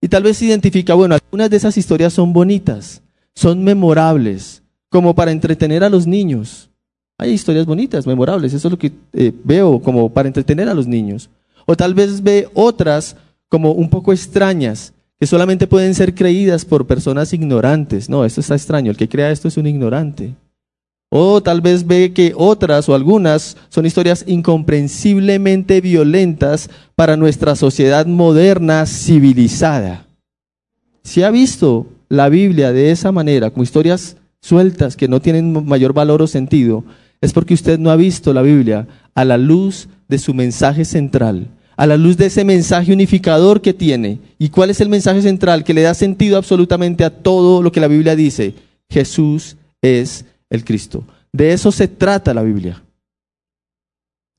y 0.00 0.08
tal 0.08 0.22
vez 0.22 0.36
se 0.36 0.44
identifica, 0.44 0.94
bueno, 0.94 1.14
algunas 1.14 1.50
de 1.50 1.56
esas 1.56 1.76
historias 1.76 2.12
son 2.12 2.32
bonitas, 2.32 3.02
son 3.34 3.64
memorables, 3.64 4.62
como 4.88 5.14
para 5.14 5.30
entretener 5.30 5.84
a 5.84 5.90
los 5.90 6.06
niños. 6.06 6.70
Hay 7.18 7.32
historias 7.32 7.66
bonitas, 7.66 8.06
memorables, 8.06 8.54
eso 8.54 8.68
es 8.68 8.72
lo 8.72 8.78
que 8.78 8.92
eh, 9.12 9.32
veo 9.44 9.80
como 9.80 10.12
para 10.12 10.28
entretener 10.28 10.68
a 10.68 10.74
los 10.74 10.86
niños. 10.86 11.30
O 11.66 11.76
tal 11.76 11.94
vez 11.94 12.22
ve 12.22 12.48
otras 12.54 13.16
como 13.48 13.72
un 13.72 13.90
poco 13.90 14.12
extrañas, 14.12 14.92
que 15.18 15.26
solamente 15.26 15.66
pueden 15.66 15.94
ser 15.94 16.14
creídas 16.14 16.64
por 16.64 16.86
personas 16.86 17.32
ignorantes. 17.32 18.08
No, 18.08 18.24
esto 18.24 18.40
está 18.40 18.54
extraño, 18.54 18.90
el 18.90 18.96
que 18.96 19.08
crea 19.08 19.30
esto 19.30 19.48
es 19.48 19.56
un 19.56 19.66
ignorante. 19.66 20.34
O 21.10 21.42
tal 21.42 21.60
vez 21.60 21.86
ve 21.86 22.12
que 22.12 22.34
otras 22.36 22.88
o 22.88 22.94
algunas 22.94 23.56
son 23.70 23.86
historias 23.86 24.24
incomprensiblemente 24.26 25.80
violentas 25.80 26.68
para 26.94 27.16
nuestra 27.16 27.56
sociedad 27.56 28.06
moderna 28.06 28.84
civilizada. 28.86 30.06
Si 31.02 31.22
ha 31.22 31.30
visto 31.30 31.86
la 32.10 32.28
Biblia 32.28 32.72
de 32.72 32.90
esa 32.90 33.10
manera, 33.10 33.50
como 33.50 33.62
historias 33.62 34.16
sueltas 34.40 34.96
que 34.96 35.08
no 35.08 35.20
tienen 35.20 35.66
mayor 35.66 35.94
valor 35.94 36.20
o 36.20 36.26
sentido, 36.26 36.84
es 37.20 37.32
porque 37.32 37.54
usted 37.54 37.78
no 37.78 37.90
ha 37.90 37.96
visto 37.96 38.32
la 38.32 38.42
Biblia 38.42 38.86
a 39.14 39.24
la 39.24 39.38
luz 39.38 39.88
de 40.08 40.18
su 40.18 40.34
mensaje 40.34 40.84
central, 40.84 41.48
a 41.78 41.86
la 41.86 41.96
luz 41.96 42.16
de 42.16 42.26
ese 42.26 42.44
mensaje 42.44 42.92
unificador 42.92 43.62
que 43.62 43.72
tiene. 43.72 44.18
¿Y 44.36 44.48
cuál 44.48 44.68
es 44.68 44.80
el 44.80 44.88
mensaje 44.88 45.22
central 45.22 45.62
que 45.62 45.72
le 45.72 45.82
da 45.82 45.94
sentido 45.94 46.36
absolutamente 46.36 47.04
a 47.04 47.10
todo 47.10 47.62
lo 47.62 47.70
que 47.70 47.80
la 47.80 47.86
Biblia 47.86 48.16
dice? 48.16 48.54
Jesús 48.90 49.56
es 49.80 50.24
el 50.50 50.64
Cristo. 50.64 51.04
De 51.32 51.52
eso 51.52 51.70
se 51.70 51.86
trata 51.86 52.34
la 52.34 52.42
Biblia. 52.42 52.82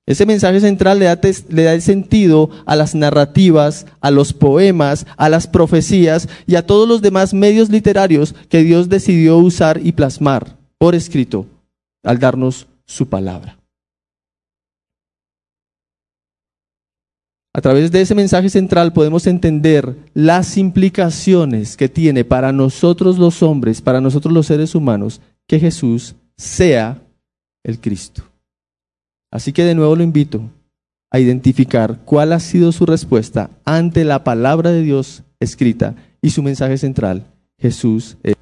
Ese 0.06 0.26
mensaje 0.26 0.60
central 0.60 1.00
le 1.00 1.06
da, 1.06 1.18
le 1.50 1.64
da, 1.64 1.74
el 1.74 1.82
sentido 1.82 2.50
a 2.66 2.76
las 2.76 2.94
narrativas, 2.94 3.86
a 4.02 4.12
los 4.12 4.34
poemas, 4.34 5.06
a 5.16 5.30
las 5.30 5.48
profecías 5.48 6.28
y 6.46 6.56
a 6.56 6.66
todos 6.66 6.90
los 6.90 7.02
demás 7.02 7.34
medios 7.34 7.70
literarios 7.70 8.36
que 8.50 8.64
Dios 8.64 8.90
decidió 8.90 9.38
usar 9.38 9.80
y 9.82 9.94
plasmar 9.94 10.58
por 10.78 10.94
escrito 10.94 11.46
al 12.04 12.20
darnos 12.20 12.68
su 12.86 13.08
palabra. 13.08 13.59
A 17.54 17.62
través 17.62 17.92
de 17.92 18.02
ese 18.02 18.14
mensaje 18.14 18.50
central 18.50 18.94
podemos 18.94 19.26
entender 19.26 19.96
las 20.14 20.58
implicaciones 20.58 21.78
que 21.78 21.90
tiene 21.90 22.24
para 22.24 22.52
nosotros 22.52 23.18
los 23.18 23.42
hombres, 23.42 23.82
para 23.82 24.02
nosotros 24.02 24.34
los 24.34 24.46
seres 24.46 24.76
humanos, 24.76 25.20
que 25.48 25.60
Jesús 25.60 26.16
sea 26.38 27.02
el 27.64 27.80
Cristo. 27.80 28.24
Así 29.32 29.52
que 29.52 29.64
de 29.64 29.76
nuevo 29.76 29.96
lo 29.96 30.04
invito 30.04 30.42
a 31.12 31.20
identificar 31.20 32.00
cuál 32.06 32.34
ha 32.34 32.40
sido 32.40 32.72
su 32.72 32.86
respuesta 32.86 33.50
ante 33.66 34.04
la 34.06 34.24
palabra 34.24 34.72
de 34.72 34.84
Dios 34.84 35.24
escrita 35.40 35.96
y 36.22 36.30
su 36.30 36.44
mensaje 36.44 36.78
central, 36.78 37.26
Jesús 37.58 38.18
es 38.22 38.36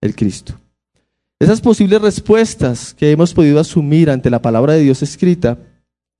el 0.00 0.14
Cristo. 0.14 0.54
Esas 1.40 1.60
posibles 1.60 2.00
respuestas 2.00 2.94
que 2.94 3.10
hemos 3.10 3.34
podido 3.34 3.58
asumir 3.58 4.08
ante 4.08 4.30
la 4.30 4.40
palabra 4.40 4.74
de 4.74 4.82
Dios 4.82 5.02
escrita, 5.02 5.58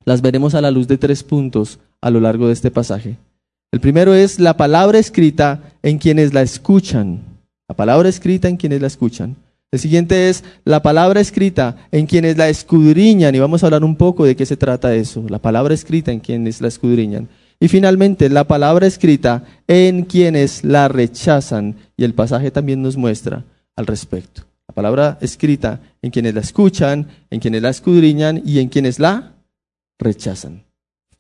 las 0.05 0.23
veremos 0.23 0.57
a 0.57 0.61
la 0.61 0.73
luz 0.73 0.89
de 0.89 0.99
tres 0.99 1.23
puntos 1.23 1.79
a 2.03 2.11
lo 2.11 2.21
largo 2.21 2.49
de 2.49 2.53
este 2.53 2.71
pasaje. 2.71 3.17
El 3.73 3.81
primero 3.81 4.13
es 4.13 4.39
la 4.39 4.59
palabra 4.59 4.99
escrita 4.99 5.73
en 5.83 5.97
quienes 5.97 6.35
la 6.35 6.43
escuchan. 6.43 7.23
La 7.69 7.75
palabra 7.75 8.11
escrita 8.11 8.49
en 8.49 8.59
quienes 8.59 8.83
la 8.83 8.89
escuchan. 8.89 9.37
El 9.71 9.81
siguiente 9.81 10.29
es 10.29 10.45
la 10.67 10.83
palabra 10.83 11.23
escrita 11.23 11.77
en 11.91 12.05
quienes 12.05 12.37
la 12.37 12.51
escudriñan 12.51 13.35
y 13.35 13.39
vamos 13.39 13.63
a 13.63 13.67
hablar 13.67 13.85
un 13.85 13.97
poco 13.97 14.27
de 14.27 14.37
qué 14.37 14.45
se 14.45 14.59
trata 14.59 14.95
eso, 14.95 15.25
la 15.27 15.39
palabra 15.39 15.73
escrita 15.73 16.13
en 16.13 16.21
quienes 16.21 16.61
la 16.61 16.69
escudriñan. 16.69 17.31
Y 17.59 17.69
finalmente, 17.69 18.29
la 18.29 18.45
palabra 18.45 18.87
escrita 18.87 19.45
en 19.67 20.05
quienes 20.05 20.65
la 20.65 20.89
rechazan 20.89 21.77
y 21.97 22.05
el 22.05 22.13
pasaje 22.13 22.51
también 22.51 22.83
nos 22.83 22.99
muestra 22.99 23.45
al 23.75 23.87
respecto. 23.87 24.43
La 24.69 24.75
palabra 24.75 25.17
escrita 25.23 25.81
en 26.03 26.11
quienes 26.11 26.35
la 26.35 26.41
escuchan, 26.41 27.07
en 27.31 27.41
quienes 27.41 27.63
la 27.63 27.71
escudriñan 27.71 28.43
y 28.45 28.59
en 28.59 28.69
quienes 28.69 28.99
la 28.99 29.37
rechazan. 29.99 30.65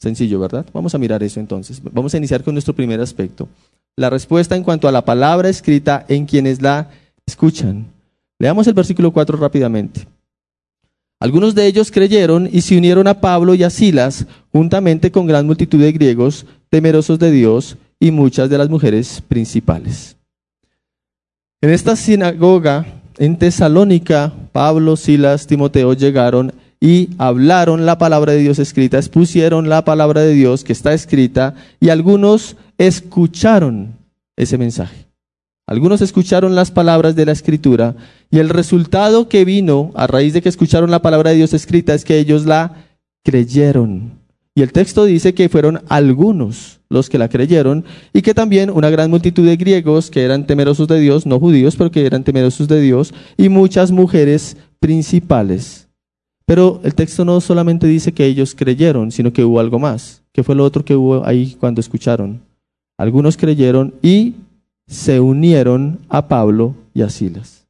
Sencillo, 0.02 0.40
¿verdad? 0.40 0.66
Vamos 0.72 0.96
a 0.96 0.98
mirar 0.98 1.22
eso 1.22 1.38
entonces. 1.38 1.80
Vamos 1.80 2.12
a 2.12 2.16
iniciar 2.16 2.42
con 2.42 2.56
nuestro 2.56 2.74
primer 2.74 3.00
aspecto. 3.00 3.48
La 3.94 4.10
respuesta 4.10 4.56
en 4.56 4.64
cuanto 4.64 4.88
a 4.88 4.92
la 4.92 5.04
palabra 5.04 5.48
escrita 5.48 6.04
en 6.08 6.26
quienes 6.26 6.60
la 6.60 6.90
escuchan. 7.24 7.86
Leamos 8.40 8.66
el 8.66 8.74
versículo 8.74 9.12
4 9.12 9.38
rápidamente. 9.38 10.08
Algunos 11.20 11.54
de 11.54 11.68
ellos 11.68 11.92
creyeron 11.92 12.48
y 12.50 12.62
se 12.62 12.76
unieron 12.76 13.06
a 13.06 13.20
Pablo 13.20 13.54
y 13.54 13.62
a 13.62 13.70
Silas, 13.70 14.26
juntamente 14.50 15.12
con 15.12 15.28
gran 15.28 15.46
multitud 15.46 15.78
de 15.78 15.92
griegos, 15.92 16.46
temerosos 16.68 17.20
de 17.20 17.30
Dios, 17.30 17.76
y 18.00 18.10
muchas 18.10 18.50
de 18.50 18.58
las 18.58 18.68
mujeres 18.68 19.22
principales. 19.28 20.16
En 21.60 21.70
esta 21.70 21.94
sinagoga 21.94 22.86
en 23.18 23.38
Tesalónica, 23.38 24.32
Pablo, 24.50 24.96
Silas, 24.96 25.46
Timoteo 25.46 25.92
llegaron 25.92 26.52
y 26.82 27.10
hablaron 27.16 27.86
la 27.86 27.96
palabra 27.96 28.32
de 28.32 28.40
Dios 28.40 28.58
escrita, 28.58 28.98
expusieron 28.98 29.68
la 29.68 29.84
palabra 29.84 30.22
de 30.22 30.34
Dios 30.34 30.64
que 30.64 30.72
está 30.72 30.92
escrita, 30.92 31.54
y 31.78 31.90
algunos 31.90 32.56
escucharon 32.76 33.94
ese 34.36 34.58
mensaje. 34.58 35.06
Algunos 35.64 36.02
escucharon 36.02 36.56
las 36.56 36.72
palabras 36.72 37.14
de 37.14 37.24
la 37.24 37.30
escritura 37.30 37.94
y 38.32 38.40
el 38.40 38.48
resultado 38.48 39.28
que 39.28 39.44
vino 39.44 39.92
a 39.94 40.08
raíz 40.08 40.32
de 40.32 40.42
que 40.42 40.48
escucharon 40.48 40.90
la 40.90 41.02
palabra 41.02 41.30
de 41.30 41.36
Dios 41.36 41.54
escrita 41.54 41.94
es 41.94 42.04
que 42.04 42.18
ellos 42.18 42.46
la 42.46 42.84
creyeron. 43.22 44.18
Y 44.56 44.62
el 44.62 44.72
texto 44.72 45.04
dice 45.04 45.34
que 45.34 45.48
fueron 45.48 45.82
algunos 45.88 46.80
los 46.90 47.08
que 47.08 47.16
la 47.16 47.28
creyeron 47.28 47.84
y 48.12 48.22
que 48.22 48.34
también 48.34 48.70
una 48.70 48.90
gran 48.90 49.08
multitud 49.08 49.46
de 49.46 49.56
griegos 49.56 50.10
que 50.10 50.24
eran 50.24 50.48
temerosos 50.48 50.88
de 50.88 50.98
Dios, 50.98 51.26
no 51.26 51.38
judíos, 51.38 51.76
pero 51.76 51.92
que 51.92 52.04
eran 52.04 52.24
temerosos 52.24 52.66
de 52.66 52.80
Dios, 52.80 53.14
y 53.36 53.48
muchas 53.48 53.92
mujeres 53.92 54.56
principales. 54.80 55.81
Pero 56.44 56.80
el 56.84 56.94
texto 56.94 57.24
no 57.24 57.40
solamente 57.40 57.86
dice 57.86 58.12
que 58.12 58.26
ellos 58.26 58.54
creyeron, 58.54 59.12
sino 59.12 59.32
que 59.32 59.44
hubo 59.44 59.60
algo 59.60 59.78
más. 59.78 60.22
¿Qué 60.32 60.42
fue 60.42 60.54
lo 60.54 60.64
otro 60.64 60.84
que 60.84 60.96
hubo 60.96 61.24
ahí 61.24 61.56
cuando 61.58 61.80
escucharon? 61.80 62.40
Algunos 62.98 63.36
creyeron 63.36 63.94
y 64.02 64.34
se 64.86 65.20
unieron 65.20 66.00
a 66.08 66.28
Pablo 66.28 66.74
y 66.94 67.02
a 67.02 67.10
Silas. 67.10 67.66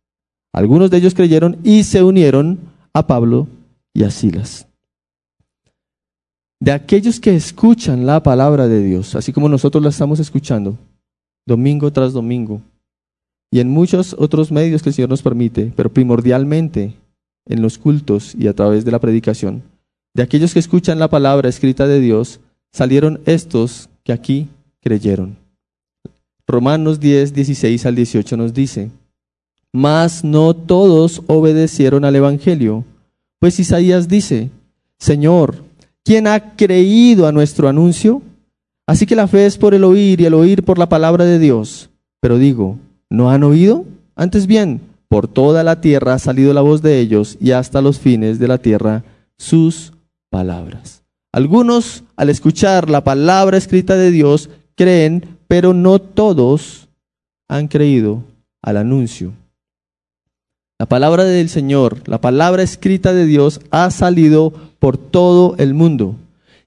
Algunos 0.53 0.91
de 0.91 0.99
ellos 0.99 1.15
creyeron 1.15 1.59
y 1.65 1.85
se 1.85 2.03
unieron 2.03 2.59
a 2.93 3.07
Pablo 3.07 3.47
y 3.95 4.05
a 4.05 4.11
Silas. 4.11 4.67
De 6.61 6.73
aquellos 6.73 7.19
que 7.19 7.35
escuchan 7.35 8.07
la 8.07 8.23
palabra 8.23 8.69
de 8.69 8.83
Dios, 8.83 9.15
así 9.17 9.33
como 9.33 9.49
nosotros 9.49 9.83
la 9.83 9.89
estamos 9.91 10.21
escuchando, 10.21 10.79
domingo 11.47 11.93
tras 11.93 12.13
domingo, 12.13 12.61
y 13.51 13.61
en 13.61 13.69
muchos 13.69 14.15
otros 14.19 14.53
medios 14.53 14.83
que 14.83 14.91
el 14.91 14.95
Señor 14.95 15.11
nos 15.11 15.23
permite, 15.23 15.73
pero 15.75 15.93
primordialmente 15.93 16.95
en 17.47 17.63
los 17.63 17.79
cultos 17.79 18.35
y 18.39 18.49
a 18.49 18.55
través 18.55 18.85
de 18.85 18.91
la 18.91 19.01
predicación, 19.01 19.63
de 20.15 20.23
aquellos 20.23 20.53
que 20.53 20.59
escuchan 20.59 20.99
la 20.99 21.09
palabra 21.09 21.49
escrita 21.49 21.87
de 21.87 22.01
Dios, 22.01 22.41
salieron 22.73 23.21
estos 23.27 23.89
que 24.05 24.13
aquí 24.13 24.49
creyeron. 24.81 25.37
Romanos 26.47 27.01
10, 27.01 27.33
16 27.33 27.87
al 27.87 27.95
18 27.95 28.37
nos 28.37 28.53
dice, 28.53 28.91
Mas 29.73 30.23
no 30.23 30.55
todos 30.55 31.23
obedecieron 31.27 32.05
al 32.05 32.17
Evangelio, 32.17 32.85
pues 33.39 33.59
Isaías 33.59 34.07
dice, 34.09 34.51
Señor, 34.99 35.65
¿quién 36.05 36.27
ha 36.27 36.55
creído 36.55 37.27
a 37.27 37.33
nuestro 37.33 37.69
anuncio? 37.69 38.23
Así 38.87 39.07
que 39.07 39.17
la 39.17 39.29
fe 39.29 39.47
es 39.47 39.57
por 39.57 39.75
el 39.75 39.85
oír 39.85 40.21
y 40.21 40.27
el 40.27 40.35
oír 40.35 40.63
por 40.63 40.79
la 40.79 40.89
palabra 40.89 41.25
de 41.25 41.39
Dios. 41.39 41.89
Pero 42.21 42.39
digo, 42.39 42.79
¿no 43.09 43.31
han 43.31 43.45
oído? 43.45 43.85
Antes 44.15 44.47
bien, 44.47 44.81
por 45.13 45.29
toda 45.29 45.63
la 45.63 45.83
tierra 45.83 46.15
ha 46.15 46.19
salido 46.19 46.55
la 46.55 46.63
voz 46.63 46.81
de 46.81 46.99
ellos 46.99 47.37
y 47.39 47.51
hasta 47.51 47.83
los 47.83 47.99
fines 47.99 48.39
de 48.39 48.49
la 48.49 48.57
tierra 48.57 49.05
sus 49.37 49.93
palabras. 50.31 51.03
Algunos, 51.35 52.05
al 52.17 52.31
escuchar 52.31 52.89
la 52.89 53.05
palabra 53.05 53.59
escrita 53.59 53.95
de 53.95 54.11
Dios, 54.11 54.49
creen, 54.75 55.37
pero 55.49 55.75
no 55.75 55.99
todos 55.99 56.89
han 57.47 57.69
creído 57.69 58.25
al 58.63 58.79
anuncio. 58.79 59.35
La 60.79 60.87
palabra 60.87 61.25
del 61.25 61.51
Señor, 61.51 62.09
la 62.09 62.23
palabra 62.23 62.63
escrita 62.63 63.13
de 63.13 63.27
Dios 63.27 63.61
ha 63.71 63.91
salido 63.91 64.55
por 64.79 64.97
todo 64.97 65.57
el 65.59 65.75
mundo. 65.75 66.17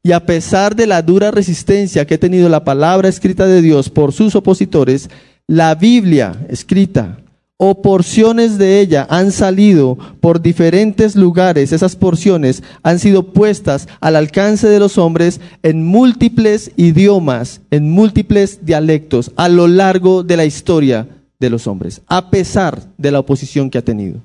Y 0.03 0.11
a 0.11 0.27
pesar 0.27 0.75
de 0.75 0.85
la 0.85 1.01
dura 1.01 1.31
resistencia 1.31 2.05
que 2.05 2.13
ha 2.13 2.19
tenido 2.19 2.47
la 2.47 2.63
palabra 2.63 3.09
escrita 3.09 3.47
de 3.47 3.63
Dios 3.63 3.89
por 3.89 4.13
sus 4.13 4.35
opositores, 4.35 5.09
la 5.47 5.73
Biblia 5.73 6.45
escrita 6.47 7.17
o 7.57 7.81
porciones 7.81 8.57
de 8.57 8.81
ella 8.81 9.07
han 9.09 9.31
salido 9.31 9.97
por 10.19 10.41
diferentes 10.41 11.15
lugares, 11.15 11.71
esas 11.71 11.95
porciones 11.95 12.63
han 12.83 12.99
sido 12.99 13.31
puestas 13.31 13.87
al 14.01 14.15
alcance 14.15 14.67
de 14.67 14.79
los 14.79 14.97
hombres 14.97 15.39
en 15.63 15.85
múltiples 15.85 16.71
idiomas, 16.75 17.61
en 17.71 17.89
múltiples 17.89 18.65
dialectos, 18.65 19.31
a 19.37 19.47
lo 19.47 19.67
largo 19.67 20.23
de 20.23 20.37
la 20.37 20.45
historia 20.45 21.07
de 21.39 21.49
los 21.49 21.67
hombres, 21.67 22.01
a 22.07 22.29
pesar 22.29 22.81
de 22.97 23.11
la 23.11 23.19
oposición 23.19 23.69
que 23.69 23.77
ha 23.77 23.85
tenido. 23.85 24.21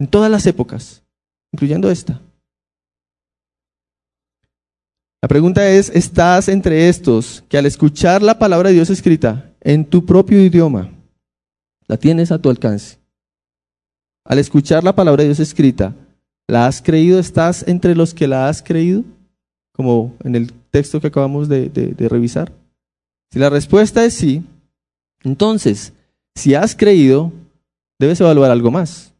En 0.00 0.08
todas 0.08 0.30
las 0.30 0.46
épocas, 0.46 1.02
incluyendo 1.52 1.90
esta. 1.90 2.20
La 5.20 5.28
pregunta 5.28 5.68
es, 5.68 5.90
¿estás 5.90 6.48
entre 6.48 6.88
estos 6.88 7.44
que 7.48 7.58
al 7.58 7.66
escuchar 7.66 8.22
la 8.22 8.38
palabra 8.38 8.68
de 8.68 8.76
Dios 8.76 8.90
escrita 8.90 9.52
en 9.60 9.84
tu 9.84 10.06
propio 10.06 10.40
idioma, 10.40 10.92
la 11.88 11.96
tienes 11.96 12.30
a 12.30 12.38
tu 12.38 12.50
alcance. 12.50 12.98
Al 14.24 14.38
escuchar 14.38 14.84
la 14.84 14.94
palabra 14.94 15.22
de 15.22 15.30
Dios 15.30 15.40
escrita, 15.40 15.94
¿la 16.46 16.66
has 16.66 16.82
creído? 16.82 17.18
¿Estás 17.18 17.66
entre 17.66 17.94
los 17.94 18.14
que 18.14 18.28
la 18.28 18.48
has 18.48 18.62
creído? 18.62 19.02
Como 19.72 20.14
en 20.22 20.36
el 20.36 20.52
texto 20.70 21.00
que 21.00 21.06
acabamos 21.06 21.48
de, 21.48 21.94
revisar. 21.98 22.52
Si 23.32 23.38
la 23.38 23.50
respuesta 23.50 24.04
es 24.04 24.14
sí, 24.14 24.42
entonces, 25.22 25.92
si 26.34 26.54
has 26.54 26.76
creído, 26.76 27.32
debes 27.98 28.20
evaluar 28.20 28.50
algo 28.50 28.70
más. 28.70 29.14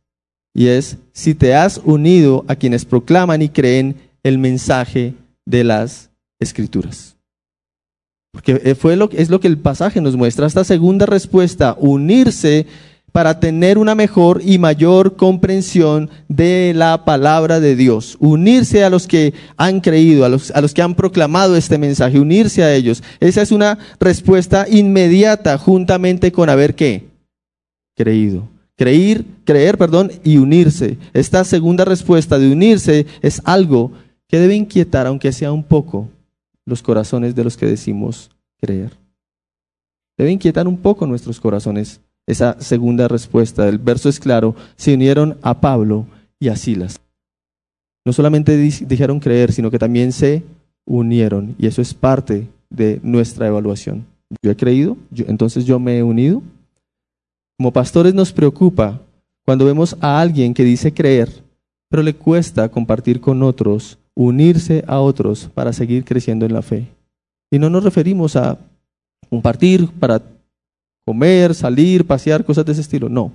Y 0.54 0.68
es 0.68 0.98
si 1.12 1.34
te 1.34 1.54
has 1.54 1.78
unido 1.84 2.44
a 2.48 2.56
quienes 2.56 2.84
proclaman 2.84 3.42
y 3.42 3.48
creen 3.48 3.96
el 4.22 4.38
mensaje 4.38 5.14
de 5.46 5.64
las 5.64 6.10
escrituras. 6.38 7.17
Porque 8.32 8.75
fue 8.75 8.97
lo, 8.97 9.08
es 9.12 9.30
lo 9.30 9.40
que 9.40 9.49
el 9.49 9.58
pasaje 9.58 10.00
nos 10.00 10.16
muestra. 10.16 10.47
Esta 10.47 10.64
segunda 10.64 11.06
respuesta, 11.06 11.76
unirse 11.78 12.66
para 13.12 13.40
tener 13.40 13.78
una 13.78 13.94
mejor 13.94 14.42
y 14.44 14.58
mayor 14.58 15.16
comprensión 15.16 16.11
de 16.28 16.73
la 16.75 17.04
palabra 17.04 17.58
de 17.58 17.75
Dios. 17.75 18.16
Unirse 18.20 18.85
a 18.85 18.90
los 18.90 19.06
que 19.06 19.35
han 19.56 19.80
creído, 19.80 20.25
a 20.25 20.28
los, 20.28 20.50
a 20.50 20.61
los 20.61 20.75
que 20.75 20.82
han 20.82 20.94
proclamado 20.94 21.56
este 21.56 21.78
mensaje, 21.78 22.20
unirse 22.20 22.62
a 22.62 22.75
ellos. 22.75 23.02
Esa 23.20 23.42
es 23.42 23.50
una 23.50 23.78
respuesta 23.99 24.66
inmediata 24.70 25.58
juntamente 25.58 26.32
con 26.32 26.50
haber 26.50 26.75
qué? 26.75 27.08
Creído. 27.97 28.49
Creer, 28.76 29.25
creer, 29.44 29.78
perdón, 29.78 30.12
y 30.23 30.37
unirse. 30.37 30.99
Esta 31.12 31.42
segunda 31.44 31.85
respuesta 31.85 32.38
de 32.38 32.52
unirse 32.52 33.06
es 33.23 33.42
algo 33.44 33.90
que 34.28 34.38
debe 34.38 34.54
inquietar, 34.54 35.06
aunque 35.06 35.32
sea 35.32 35.50
un 35.50 35.64
poco, 35.64 36.08
los 36.68 36.82
corazones 36.82 37.34
de 37.34 37.44
los 37.44 37.56
que 37.56 37.66
decimos 37.66 38.30
creer. 38.60 38.92
Debe 40.16 40.32
inquietar 40.32 40.68
un 40.68 40.76
poco 40.76 41.06
nuestros 41.06 41.40
corazones 41.40 42.00
esa 42.26 42.60
segunda 42.60 43.08
respuesta. 43.08 43.68
El 43.68 43.78
verso 43.78 44.08
es 44.08 44.20
claro, 44.20 44.54
se 44.76 44.94
unieron 44.94 45.38
a 45.42 45.60
Pablo 45.60 46.06
y 46.38 46.48
a 46.48 46.56
Silas. 46.56 47.00
No 48.04 48.12
solamente 48.12 48.56
dijeron 48.56 49.20
creer, 49.20 49.52
sino 49.52 49.70
que 49.70 49.78
también 49.78 50.12
se 50.12 50.42
unieron. 50.87 51.54
Y 51.58 51.66
eso 51.66 51.82
es 51.82 51.94
parte 51.94 52.48
de 52.70 53.00
nuestra 53.02 53.46
evaluación. 53.46 54.06
Yo 54.42 54.50
he 54.50 54.56
creído, 54.56 54.96
entonces 55.14 55.64
yo 55.64 55.78
me 55.78 55.98
he 55.98 56.02
unido. 56.02 56.42
Como 57.58 57.72
pastores 57.72 58.14
nos 58.14 58.32
preocupa 58.32 59.00
cuando 59.44 59.64
vemos 59.64 59.96
a 60.00 60.20
alguien 60.20 60.52
que 60.52 60.64
dice 60.64 60.92
creer, 60.92 61.42
pero 61.88 62.02
le 62.02 62.14
cuesta 62.14 62.68
compartir 62.68 63.20
con 63.20 63.42
otros, 63.42 63.98
unirse 64.18 64.82
a 64.88 64.98
otros 64.98 65.48
para 65.54 65.72
seguir 65.72 66.04
creciendo 66.04 66.44
en 66.44 66.52
la 66.52 66.62
fe. 66.62 66.88
Y 67.52 67.58
no 67.60 67.70
nos 67.70 67.84
referimos 67.84 68.34
a 68.34 68.58
compartir 69.30 69.88
para 69.92 70.20
comer, 71.06 71.54
salir, 71.54 72.04
pasear, 72.04 72.44
cosas 72.44 72.66
de 72.66 72.72
ese 72.72 72.80
estilo. 72.80 73.08
No, 73.08 73.30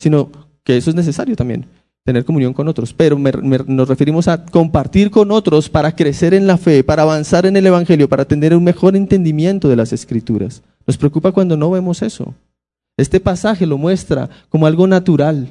sino 0.00 0.28
que 0.64 0.76
eso 0.76 0.90
es 0.90 0.96
necesario 0.96 1.36
también, 1.36 1.66
tener 2.04 2.24
comunión 2.24 2.52
con 2.52 2.66
otros. 2.66 2.92
Pero 2.92 3.16
nos 3.16 3.88
referimos 3.88 4.26
a 4.26 4.44
compartir 4.44 5.08
con 5.12 5.30
otros 5.30 5.68
para 5.68 5.94
crecer 5.94 6.34
en 6.34 6.48
la 6.48 6.58
fe, 6.58 6.82
para 6.82 7.02
avanzar 7.02 7.46
en 7.46 7.56
el 7.56 7.66
Evangelio, 7.66 8.08
para 8.08 8.24
tener 8.24 8.56
un 8.56 8.64
mejor 8.64 8.96
entendimiento 8.96 9.68
de 9.68 9.76
las 9.76 9.92
Escrituras. 9.92 10.62
Nos 10.84 10.98
preocupa 10.98 11.30
cuando 11.30 11.56
no 11.56 11.70
vemos 11.70 12.02
eso. 12.02 12.34
Este 12.96 13.20
pasaje 13.20 13.66
lo 13.66 13.78
muestra 13.78 14.28
como 14.48 14.66
algo 14.66 14.88
natural. 14.88 15.48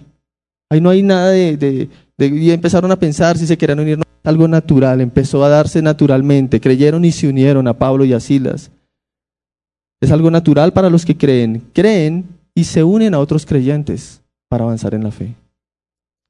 Ahí 0.70 0.82
no 0.82 0.90
hay 0.90 1.04
nada 1.04 1.30
de, 1.30 1.90
y 2.17 2.51
empezaron 2.51 2.91
a 2.91 3.00
pensar 3.00 3.38
si 3.38 3.48
se 3.48 3.58
querían 3.58 3.79
unir. 3.79 4.00
Algo 4.24 4.48
natural, 4.48 5.01
empezó 5.01 5.43
a 5.43 5.50
darse 5.50 5.82
naturalmente. 5.82 6.62
Creyeron 6.62 7.03
y 7.03 7.12
se 7.12 7.27
unieron 7.27 7.67
a 7.67 7.77
Pablo 7.77 8.05
y 8.05 8.13
a 8.13 8.20
Silas. 8.20 8.72
Es 10.00 10.12
algo 10.12 10.32
natural 10.32 10.72
para 10.72 10.89
los 10.89 11.05
que 11.05 11.17
creen. 11.17 11.62
Creen 11.74 12.25
y 12.55 12.63
se 12.63 12.84
unen 12.84 13.13
a 13.13 13.20
otros 13.20 13.46
creyentes 13.46 14.22
para 14.50 14.63
avanzar 14.63 14.93
en 14.93 15.03
la 15.03 15.12
fe. 15.12 15.36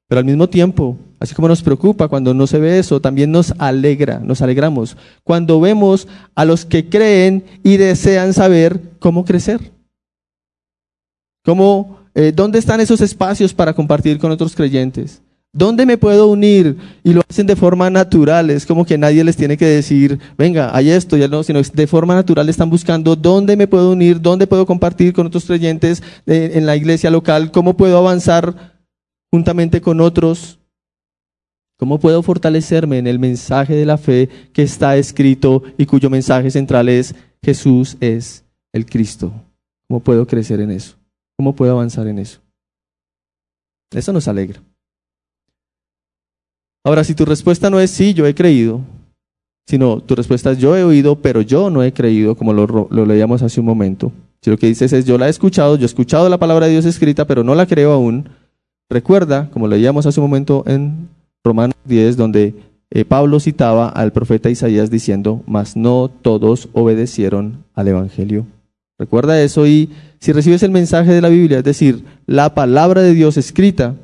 Pero 0.08 0.18
al 0.18 0.24
mismo 0.24 0.48
tiempo, 0.48 0.96
así 1.18 1.34
como 1.34 1.48
nos 1.48 1.62
preocupa 1.62 2.08
cuando 2.08 2.34
no 2.34 2.46
se 2.46 2.58
ve 2.58 2.78
eso, 2.78 3.00
también 3.00 3.32
nos 3.32 3.52
alegra, 3.58 4.18
nos 4.18 4.42
alegramos 4.42 4.96
cuando 5.22 5.60
vemos 5.60 6.06
a 6.34 6.44
los 6.44 6.64
que 6.64 6.88
creen 6.88 7.44
y 7.62 7.78
desean 7.78 8.32
saber 8.32 8.80
cómo 8.98 9.24
crecer. 9.24 9.72
Cómo, 11.44 11.98
eh, 12.14 12.32
¿Dónde 12.34 12.58
están 12.58 12.80
esos 12.80 13.00
espacios 13.00 13.54
para 13.54 13.74
compartir 13.74 14.18
con 14.18 14.30
otros 14.30 14.54
creyentes? 14.54 15.22
¿Dónde 15.56 15.86
me 15.86 15.96
puedo 15.96 16.26
unir? 16.26 16.76
Y 17.04 17.12
lo 17.12 17.22
hacen 17.28 17.46
de 17.46 17.54
forma 17.54 17.88
natural, 17.88 18.50
es 18.50 18.66
como 18.66 18.84
que 18.84 18.98
nadie 18.98 19.22
les 19.22 19.36
tiene 19.36 19.56
que 19.56 19.66
decir, 19.66 20.18
venga, 20.36 20.76
hay 20.76 20.90
esto, 20.90 21.16
ya 21.16 21.28
no, 21.28 21.44
sino 21.44 21.62
de 21.62 21.86
forma 21.86 22.16
natural 22.16 22.48
están 22.48 22.68
buscando 22.68 23.14
dónde 23.14 23.56
me 23.56 23.68
puedo 23.68 23.92
unir, 23.92 24.20
dónde 24.20 24.48
puedo 24.48 24.66
compartir 24.66 25.12
con 25.12 25.28
otros 25.28 25.44
creyentes 25.44 26.02
eh, 26.26 26.50
en 26.54 26.66
la 26.66 26.74
iglesia 26.74 27.08
local, 27.08 27.52
cómo 27.52 27.76
puedo 27.76 27.96
avanzar 27.96 28.82
juntamente 29.30 29.80
con 29.80 30.00
otros, 30.00 30.58
cómo 31.78 32.00
puedo 32.00 32.24
fortalecerme 32.24 32.98
en 32.98 33.06
el 33.06 33.20
mensaje 33.20 33.76
de 33.76 33.86
la 33.86 33.96
fe 33.96 34.28
que 34.52 34.64
está 34.64 34.96
escrito 34.96 35.62
y 35.78 35.86
cuyo 35.86 36.10
mensaje 36.10 36.50
central 36.50 36.88
es 36.88 37.14
Jesús 37.44 37.96
es 38.00 38.44
el 38.72 38.86
Cristo. 38.86 39.32
¿Cómo 39.86 40.00
puedo 40.00 40.26
crecer 40.26 40.60
en 40.60 40.72
eso? 40.72 40.96
¿Cómo 41.36 41.54
puedo 41.54 41.74
avanzar 41.74 42.08
en 42.08 42.18
eso? 42.18 42.40
Eso 43.92 44.12
nos 44.12 44.26
alegra. 44.26 44.60
Ahora, 46.84 47.02
si 47.02 47.14
tu 47.14 47.24
respuesta 47.24 47.70
no 47.70 47.80
es 47.80 47.90
sí, 47.90 48.12
yo 48.12 48.26
he 48.26 48.34
creído, 48.34 48.82
sino 49.66 50.00
tu 50.00 50.14
respuesta 50.14 50.50
es 50.50 50.58
yo 50.58 50.76
he 50.76 50.84
oído, 50.84 51.16
pero 51.16 51.40
yo 51.40 51.70
no 51.70 51.82
he 51.82 51.94
creído, 51.94 52.36
como 52.36 52.52
lo, 52.52 52.88
leíamos 53.06 53.42
hace 53.42 53.60
un 53.60 53.66
momento. 53.66 54.12
Si 54.42 54.50
lo 54.50 54.58
que 54.58 54.66
dices 54.66 54.92
es 54.92 55.06
yo 55.06 55.16
la 55.16 55.26
he 55.26 55.30
escuchado, 55.30 55.76
yo 55.76 55.84
he 55.84 55.86
escuchado 55.86 56.28
la 56.28 56.38
palabra 56.38 56.66
de 56.66 56.72
Dios 56.72 56.84
escrita, 56.84 57.26
pero 57.26 57.42
no 57.42 57.54
la 57.54 57.66
creo 57.66 57.92
aún, 57.92 58.28
recuerda, 58.90 59.48
como 59.50 59.66
leíamos 59.66 60.04
hace 60.04 60.20
un 60.20 60.26
momento 60.26 60.62
en 60.66 61.08
Romanos 61.42 61.76
10, 61.86 62.18
donde 62.18 62.54
eh, 62.90 63.06
Pablo 63.06 63.40
citaba 63.40 63.88
al 63.88 64.12
profeta 64.12 64.50
Isaías 64.50 64.90
diciendo, 64.90 65.42
mas 65.46 65.76
no 65.76 66.10
todos 66.10 66.68
obedecieron 66.74 67.64
al 67.74 67.88
Evangelio. 67.88 68.46
Recuerda 68.98 69.40
eso 69.42 69.66
y 69.66 69.88
si 70.20 70.32
recibes 70.32 70.62
el 70.62 70.70
mensaje 70.70 71.12
de 71.12 71.22
la 71.22 71.30
Biblia, 71.30 71.58
es 71.58 71.64
decir, 71.64 72.04
la 72.26 72.54
palabra 72.54 73.00
de 73.00 73.14
Dios 73.14 73.38
escrita, 73.38 73.96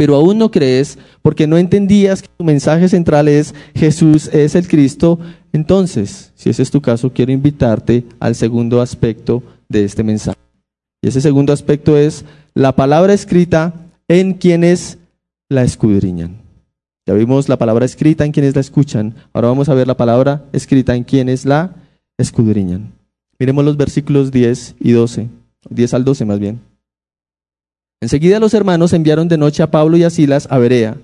pero 0.00 0.16
aún 0.16 0.38
no 0.38 0.50
crees 0.50 0.96
porque 1.20 1.46
no 1.46 1.58
entendías 1.58 2.22
que 2.22 2.28
tu 2.34 2.42
mensaje 2.42 2.88
central 2.88 3.28
es 3.28 3.54
Jesús 3.74 4.28
es 4.32 4.54
el 4.54 4.66
Cristo, 4.66 5.18
entonces, 5.52 6.32
si 6.36 6.48
ese 6.48 6.62
es 6.62 6.70
tu 6.70 6.80
caso, 6.80 7.12
quiero 7.12 7.32
invitarte 7.32 8.06
al 8.18 8.34
segundo 8.34 8.80
aspecto 8.80 9.42
de 9.68 9.84
este 9.84 10.02
mensaje. 10.02 10.38
Y 11.02 11.08
ese 11.08 11.20
segundo 11.20 11.52
aspecto 11.52 11.98
es 11.98 12.24
la 12.54 12.74
palabra 12.74 13.12
escrita 13.12 13.74
en 14.08 14.32
quienes 14.32 14.96
la 15.50 15.64
escudriñan. 15.64 16.38
Ya 17.06 17.12
vimos 17.12 17.50
la 17.50 17.58
palabra 17.58 17.84
escrita 17.84 18.24
en 18.24 18.32
quienes 18.32 18.54
la 18.54 18.62
escuchan. 18.62 19.14
Ahora 19.34 19.48
vamos 19.48 19.68
a 19.68 19.74
ver 19.74 19.86
la 19.86 19.98
palabra 19.98 20.46
escrita 20.54 20.96
en 20.96 21.04
quienes 21.04 21.44
la 21.44 21.76
escudriñan. 22.16 22.90
Miremos 23.38 23.66
los 23.66 23.76
versículos 23.76 24.32
10 24.32 24.76
y 24.80 24.92
12, 24.92 25.28
10 25.68 25.92
al 25.92 26.04
12 26.06 26.24
más 26.24 26.38
bien. 26.38 26.69
Enseguida 28.00 28.40
los 28.40 28.54
hermanos 28.54 28.92
enviaron 28.94 29.28
de 29.28 29.36
noche 29.36 29.62
a 29.62 29.70
Pablo 29.70 29.96
y 29.96 30.04
a 30.04 30.10
Silas 30.10 30.48
a 30.50 30.58
Berea, 30.58 30.96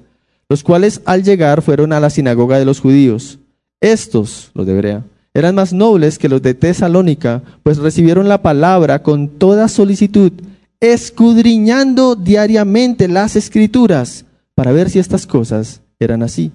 los 0.49 0.63
cuales 0.63 1.03
al 1.05 1.23
llegar 1.23 1.61
fueron 1.61 1.93
a 1.93 2.01
la 2.01 2.09
sinagoga 2.09 2.59
de 2.59 2.65
los 2.65 2.81
judíos. 2.81 3.39
Estos, 3.81 4.51
los 4.55 4.67
de 4.67 4.73
Berea, 4.73 5.05
eran 5.35 5.55
más 5.55 5.75
nobles 5.75 6.19
que 6.19 6.31
los 6.31 6.41
de 6.41 6.55
Tesalónica, 6.55 7.43
pues 7.63 7.77
recibieron 7.77 8.29
la 8.29 8.41
palabra 8.41 9.03
con 9.03 9.29
toda 9.29 9.69
solicitud, 9.69 10.33
escudriñando 10.81 12.17
diariamente 12.17 13.09
las 13.09 13.37
escrituras 13.37 14.25
para 14.55 14.73
ver 14.73 14.89
si 14.89 14.99
estas 14.99 15.27
cosas 15.27 15.83
eran 15.99 16.23
así. 16.23 16.51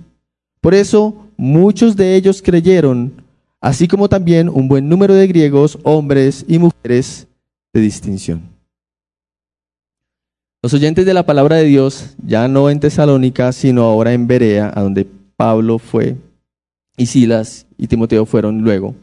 Por 0.59 0.73
eso 0.73 1.27
muchos 1.37 1.95
de 1.95 2.15
ellos 2.15 2.41
creyeron, 2.41 3.13
así 3.59 3.87
como 3.87 4.09
también 4.09 4.49
un 4.49 4.67
buen 4.67 4.89
número 4.89 5.13
de 5.13 5.27
griegos, 5.27 5.77
hombres 5.83 6.43
y 6.47 6.57
mujeres 6.57 7.27
de 7.73 7.81
distinción. 7.81 8.50
Los 10.63 10.73
oyentes 10.73 11.05
de 11.05 11.13
la 11.13 11.25
palabra 11.25 11.55
de 11.55 11.63
Dios, 11.63 12.15
ya 12.23 12.47
no 12.47 12.69
en 12.69 12.79
Tesalónica, 12.79 13.51
sino 13.51 13.83
ahora 13.83 14.13
en 14.13 14.27
Berea, 14.27 14.71
a 14.75 14.81
donde 14.81 15.07
Pablo 15.35 15.79
fue, 15.79 16.17
y 16.97 17.07
Silas 17.07 17.65
y 17.77 17.87
Timoteo 17.87 18.27
fueron 18.27 18.61
luego, 18.61 18.93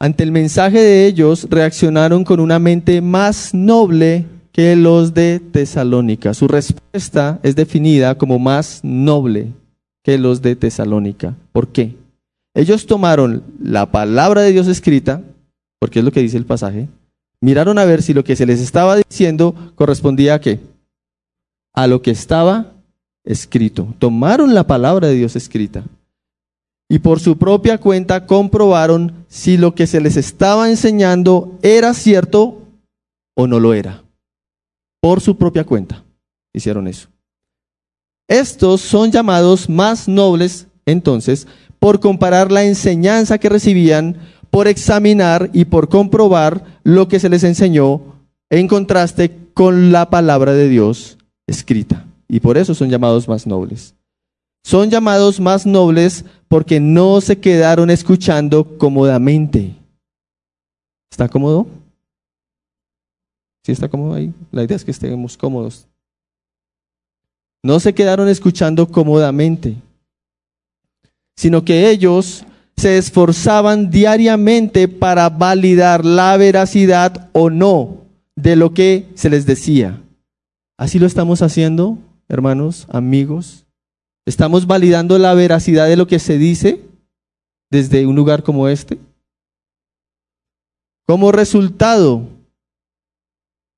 ante 0.00 0.22
el 0.22 0.32
mensaje 0.32 0.80
de 0.80 1.06
ellos 1.06 1.46
reaccionaron 1.50 2.24
con 2.24 2.38
una 2.38 2.58
mente 2.58 3.00
más 3.00 3.54
noble 3.54 4.26
que 4.52 4.76
los 4.76 5.14
de 5.14 5.40
Tesalónica. 5.40 6.34
Su 6.34 6.46
respuesta 6.46 7.40
es 7.42 7.56
definida 7.56 8.16
como 8.16 8.38
más 8.38 8.80
noble 8.82 9.52
que 10.02 10.18
los 10.18 10.42
de 10.42 10.56
Tesalónica. 10.56 11.34
¿Por 11.52 11.68
qué? 11.68 11.96
Ellos 12.54 12.86
tomaron 12.86 13.42
la 13.60 13.90
palabra 13.90 14.42
de 14.42 14.52
Dios 14.52 14.68
escrita, 14.68 15.22
porque 15.80 16.00
es 16.00 16.04
lo 16.04 16.12
que 16.12 16.20
dice 16.20 16.36
el 16.36 16.44
pasaje, 16.44 16.88
miraron 17.44 17.78
a 17.78 17.84
ver 17.84 18.02
si 18.02 18.14
lo 18.14 18.24
que 18.24 18.36
se 18.36 18.46
les 18.46 18.60
estaba 18.60 18.96
diciendo 18.96 19.54
correspondía 19.74 20.34
a 20.34 20.40
qué? 20.40 20.60
A 21.74 21.86
lo 21.86 22.00
que 22.02 22.10
estaba 22.10 22.72
escrito. 23.24 23.94
Tomaron 23.98 24.54
la 24.54 24.66
palabra 24.66 25.08
de 25.08 25.14
Dios 25.14 25.36
escrita 25.36 25.84
y 26.88 26.98
por 26.98 27.20
su 27.20 27.38
propia 27.38 27.78
cuenta 27.78 28.26
comprobaron 28.26 29.26
si 29.28 29.56
lo 29.56 29.74
que 29.74 29.86
se 29.86 30.00
les 30.00 30.16
estaba 30.16 30.70
enseñando 30.70 31.58
era 31.62 31.92
cierto 31.92 32.62
o 33.34 33.46
no 33.46 33.60
lo 33.60 33.74
era. 33.74 34.02
Por 35.00 35.20
su 35.20 35.36
propia 35.36 35.64
cuenta 35.64 36.02
hicieron 36.52 36.88
eso. 36.88 37.08
Estos 38.26 38.80
son 38.80 39.10
llamados 39.10 39.68
más 39.68 40.08
nobles, 40.08 40.66
entonces, 40.86 41.46
por 41.78 42.00
comparar 42.00 42.50
la 42.50 42.64
enseñanza 42.64 43.36
que 43.36 43.50
recibían 43.50 44.16
por 44.54 44.68
examinar 44.68 45.50
y 45.52 45.64
por 45.64 45.88
comprobar 45.88 46.78
lo 46.84 47.08
que 47.08 47.18
se 47.18 47.28
les 47.28 47.42
enseñó 47.42 48.22
en 48.50 48.68
contraste 48.68 49.36
con 49.52 49.90
la 49.90 50.10
palabra 50.10 50.52
de 50.52 50.68
Dios 50.68 51.18
escrita. 51.48 52.06
Y 52.28 52.38
por 52.38 52.56
eso 52.56 52.72
son 52.72 52.88
llamados 52.88 53.26
más 53.26 53.48
nobles. 53.48 53.96
Son 54.62 54.90
llamados 54.90 55.40
más 55.40 55.66
nobles 55.66 56.24
porque 56.46 56.78
no 56.78 57.20
se 57.20 57.40
quedaron 57.40 57.90
escuchando 57.90 58.78
cómodamente. 58.78 59.74
¿Está 61.10 61.28
cómodo? 61.28 61.66
¿Sí 63.64 63.72
está 63.72 63.88
cómodo 63.88 64.14
ahí? 64.14 64.32
La 64.52 64.62
idea 64.62 64.76
es 64.76 64.84
que 64.84 64.92
estemos 64.92 65.36
cómodos. 65.36 65.88
No 67.60 67.80
se 67.80 67.92
quedaron 67.92 68.28
escuchando 68.28 68.86
cómodamente, 68.86 69.74
sino 71.34 71.64
que 71.64 71.90
ellos 71.90 72.46
se 72.76 72.98
esforzaban 72.98 73.90
diariamente 73.90 74.88
para 74.88 75.28
validar 75.28 76.04
la 76.04 76.36
veracidad 76.36 77.30
o 77.32 77.50
no 77.50 78.04
de 78.36 78.56
lo 78.56 78.74
que 78.74 79.06
se 79.14 79.30
les 79.30 79.46
decía. 79.46 80.00
Así 80.76 80.98
lo 80.98 81.06
estamos 81.06 81.40
haciendo, 81.42 81.98
hermanos, 82.28 82.86
amigos. 82.90 83.66
Estamos 84.26 84.66
validando 84.66 85.18
la 85.18 85.34
veracidad 85.34 85.86
de 85.86 85.96
lo 85.96 86.06
que 86.06 86.18
se 86.18 86.38
dice 86.38 86.82
desde 87.70 88.06
un 88.06 88.16
lugar 88.16 88.42
como 88.42 88.68
este. 88.68 88.98
Como 91.06 91.32
resultado, 91.32 92.26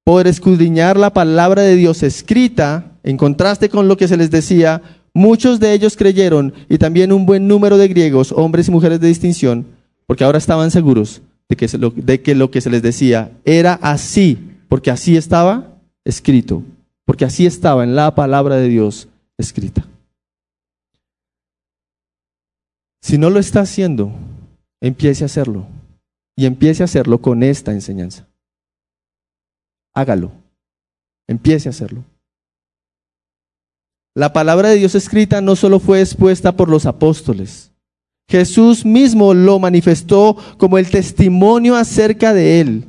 por 0.05 0.27
escudriñar 0.27 0.97
la 0.97 1.13
palabra 1.13 1.63
de 1.63 1.75
Dios 1.75 2.03
escrita, 2.03 2.93
en 3.03 3.17
contraste 3.17 3.69
con 3.69 3.89
lo 3.89 3.97
que 3.97 4.07
se 4.07 4.17
les 4.17 4.31
decía, 4.31 4.83
muchos 5.17 5.59
de 5.61 5.73
ellos 5.73 5.97
creyeron 5.97 6.55
y 6.69 6.79
también 6.79 7.13
un 7.13 7.27
buen 7.27 7.49
número 7.49 7.79
de 7.79 7.89
griegos, 7.89 8.33
hombres 8.33 8.69
y 8.69 8.71
mujeres 8.71 9.01
de 9.01 9.09
distinción, 9.09 9.67
porque 10.07 10.25
ahora 10.25 10.39
estaban 10.39 10.71
seguros 10.71 11.23
de 11.49 11.57
que, 11.57 11.79
lo, 11.79 11.91
de 11.91 12.23
que 12.23 12.35
lo 12.35 12.51
que 12.51 12.61
se 12.61 12.71
les 12.71 12.83
decía 12.83 13.33
era 13.45 13.75
así, 13.83 14.39
porque 14.69 14.91
así 14.91 15.17
estaba 15.17 15.79
escrito, 16.05 16.63
porque 17.05 17.25
así 17.25 17.47
estaba 17.47 17.83
en 17.85 17.97
la 17.97 18.15
palabra 18.15 18.57
de 18.57 18.69
Dios 18.69 19.09
escrita. 19.39 19.87
Si 23.03 23.19
no 23.19 23.31
lo 23.31 23.39
está 23.39 23.61
haciendo, 23.61 24.13
empiece 24.81 25.25
a 25.25 25.27
hacerlo. 25.27 25.67
Y 26.39 26.45
empiece 26.45 26.83
a 26.83 26.85
hacerlo 26.85 27.23
con 27.23 27.43
esta 27.43 27.73
enseñanza 27.73 28.27
hágalo. 29.97 30.31
Empiece 31.27 31.69
a 31.69 31.71
hacerlo. 31.71 32.05
La 34.17 34.33
palabra 34.33 34.71
de 34.71 34.77
Dios 34.77 34.95
escrita 34.95 35.43
no 35.43 35.57
solo 35.57 35.79
fue 35.79 36.01
expuesta 36.01 36.53
por 36.53 36.71
los 36.71 36.87
apóstoles. 36.87 37.71
Jesús 38.27 38.87
mismo 38.87 39.35
lo 39.35 39.59
manifestó 39.59 40.39
como 40.57 40.79
el 40.79 40.89
testimonio 40.89 41.77
acerca 41.77 42.33
de 42.33 42.63
él. 42.63 42.85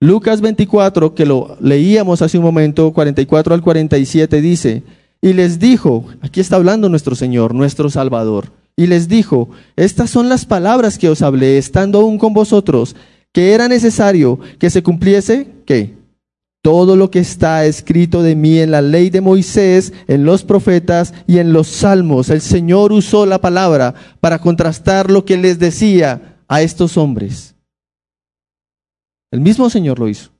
Lucas 0.00 0.42
24, 0.42 1.14
que 1.14 1.24
lo 1.24 1.56
leíamos 1.60 2.20
hace 2.20 2.36
un 2.36 2.44
momento, 2.44 2.92
44 2.92 3.54
al 3.54 3.62
47, 3.62 4.42
dice, 4.42 4.82
y 5.22 5.32
les 5.32 5.58
dijo, 5.58 6.04
aquí 6.20 6.40
está 6.40 6.56
hablando 6.56 6.90
nuestro 6.90 7.14
Señor, 7.14 7.54
nuestro 7.54 7.88
Salvador, 7.88 8.52
y 8.76 8.86
les 8.86 9.08
dijo, 9.08 9.48
estas 9.76 10.10
son 10.10 10.28
las 10.28 10.44
palabras 10.44 10.98
que 10.98 11.08
os 11.08 11.22
hablé, 11.22 11.56
estando 11.56 12.00
aún 12.00 12.18
con 12.18 12.34
vosotros, 12.34 12.96
que 13.32 13.54
era 13.54 13.66
necesario 13.66 14.38
que 14.58 14.68
se 14.68 14.82
cumpliese, 14.82 15.48
¿qué? 15.64 16.01
Todo 16.62 16.94
lo 16.94 17.10
que 17.10 17.18
está 17.18 17.66
escrito 17.66 18.22
de 18.22 18.36
mí 18.36 18.58
en 18.58 18.70
la 18.70 18.82
ley 18.82 19.10
de 19.10 19.20
Moisés, 19.20 19.92
en 20.06 20.24
los 20.24 20.44
profetas 20.44 21.12
y 21.26 21.38
en 21.38 21.52
los 21.52 21.66
salmos. 21.66 22.30
El 22.30 22.40
Señor 22.40 22.92
usó 22.92 23.26
la 23.26 23.40
palabra 23.40 23.94
para 24.20 24.38
contrastar 24.38 25.10
lo 25.10 25.24
que 25.24 25.36
les 25.36 25.58
decía 25.58 26.38
a 26.46 26.62
estos 26.62 26.96
hombres. 26.96 27.56
El 29.32 29.40
mismo 29.40 29.68
Señor 29.70 29.98
lo 29.98 30.08
hizo. 30.08 30.30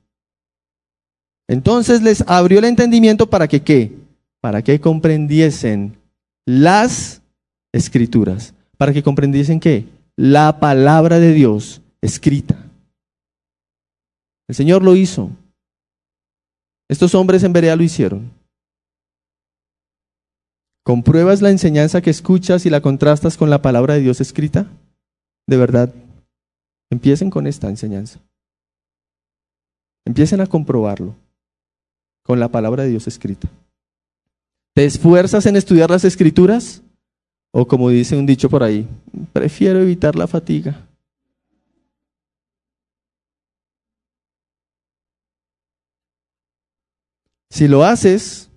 Entonces 1.49 2.01
les 2.01 2.23
abrió 2.27 2.59
el 2.59 2.65
entendimiento 2.65 3.29
para 3.29 3.47
que 3.47 3.61
qué? 3.61 3.91
Para 4.39 4.61
que 4.61 4.79
comprendiesen 4.79 5.97
las 6.45 7.21
escrituras. 7.73 8.53
Para 8.77 8.93
que 8.93 9.03
comprendiesen 9.03 9.59
qué? 9.59 9.85
La 10.15 10.59
palabra 10.59 11.19
de 11.19 11.33
Dios 11.33 11.81
escrita. 12.01 12.55
El 14.47 14.55
Señor 14.55 14.83
lo 14.83 14.95
hizo. 14.95 15.29
Estos 16.89 17.15
hombres 17.15 17.43
en 17.43 17.53
Berea 17.53 17.75
lo 17.75 17.83
hicieron. 17.83 18.31
¿Compruebas 20.83 21.41
la 21.41 21.49
enseñanza 21.49 22.01
que 22.01 22.09
escuchas 22.09 22.65
y 22.65 22.69
la 22.69 22.81
contrastas 22.81 23.37
con 23.37 23.49
la 23.49 23.61
palabra 23.61 23.93
de 23.93 24.01
Dios 24.01 24.19
escrita? 24.19 24.67
De 25.47 25.57
verdad, 25.57 25.93
empiecen 26.91 27.29
con 27.29 27.47
esta 27.47 27.69
enseñanza. 27.69 28.19
Empiecen 30.05 30.41
a 30.41 30.47
comprobarlo 30.47 31.15
con 32.23 32.39
la 32.39 32.49
palabra 32.49 32.83
de 32.83 32.89
Dios 32.89 33.07
escrita. 33.07 33.49
¿Te 34.75 34.85
esfuerzas 34.85 35.45
en 35.45 35.55
estudiar 35.55 35.89
las 35.89 36.03
escrituras? 36.03 36.81
O 37.53 37.67
como 37.67 37.89
dice 37.89 38.17
un 38.17 38.25
dicho 38.25 38.49
por 38.49 38.63
ahí, 38.63 38.87
prefiero 39.31 39.79
evitar 39.79 40.15
la 40.15 40.27
fatiga. 40.27 40.87
Si 47.53 47.67
lo 47.67 47.85
haces, 47.85 48.49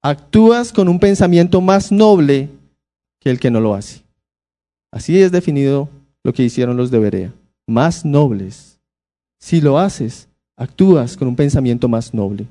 actúas 0.00 0.72
con 0.72 0.88
un 0.88 1.00
pensamiento 1.00 1.60
más 1.60 1.90
noble 1.90 2.48
que 3.18 3.30
el 3.30 3.40
que 3.40 3.50
no 3.50 3.58
lo 3.58 3.74
hace. 3.74 4.04
Así 4.92 5.20
es 5.20 5.32
definido 5.32 5.88
lo 6.22 6.32
que 6.32 6.44
hicieron 6.44 6.76
los 6.76 6.92
de 6.92 7.00
Berea. 7.00 7.32
Más 7.66 8.04
nobles. 8.04 8.78
Si 9.40 9.60
lo 9.60 9.76
haces, 9.80 10.28
actúas 10.56 11.16
con 11.16 11.26
un 11.26 11.34
pensamiento 11.34 11.88
más 11.88 12.14
noble. 12.14 12.46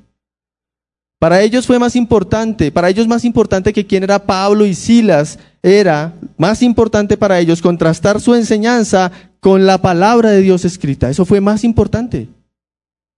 Para 1.20 1.42
ellos 1.42 1.66
fue 1.66 1.80
más 1.80 1.96
importante, 1.96 2.70
para 2.70 2.90
ellos 2.90 3.08
más 3.08 3.24
importante 3.24 3.72
que 3.72 3.88
quién 3.88 4.04
era 4.04 4.26
Pablo 4.26 4.66
y 4.66 4.76
Silas, 4.76 5.40
era 5.64 6.16
más 6.38 6.62
importante 6.64 7.16
para 7.16 7.40
ellos 7.40 7.62
contrastar 7.62 8.20
su 8.20 8.36
enseñanza 8.36 9.10
con 9.40 9.66
la 9.66 9.82
palabra 9.82 10.32
de 10.32 10.42
Dios 10.42 10.66
escrita. 10.66 11.10
Eso 11.10 11.24
fue 11.24 11.40
más 11.40 11.64
importante 11.64 12.28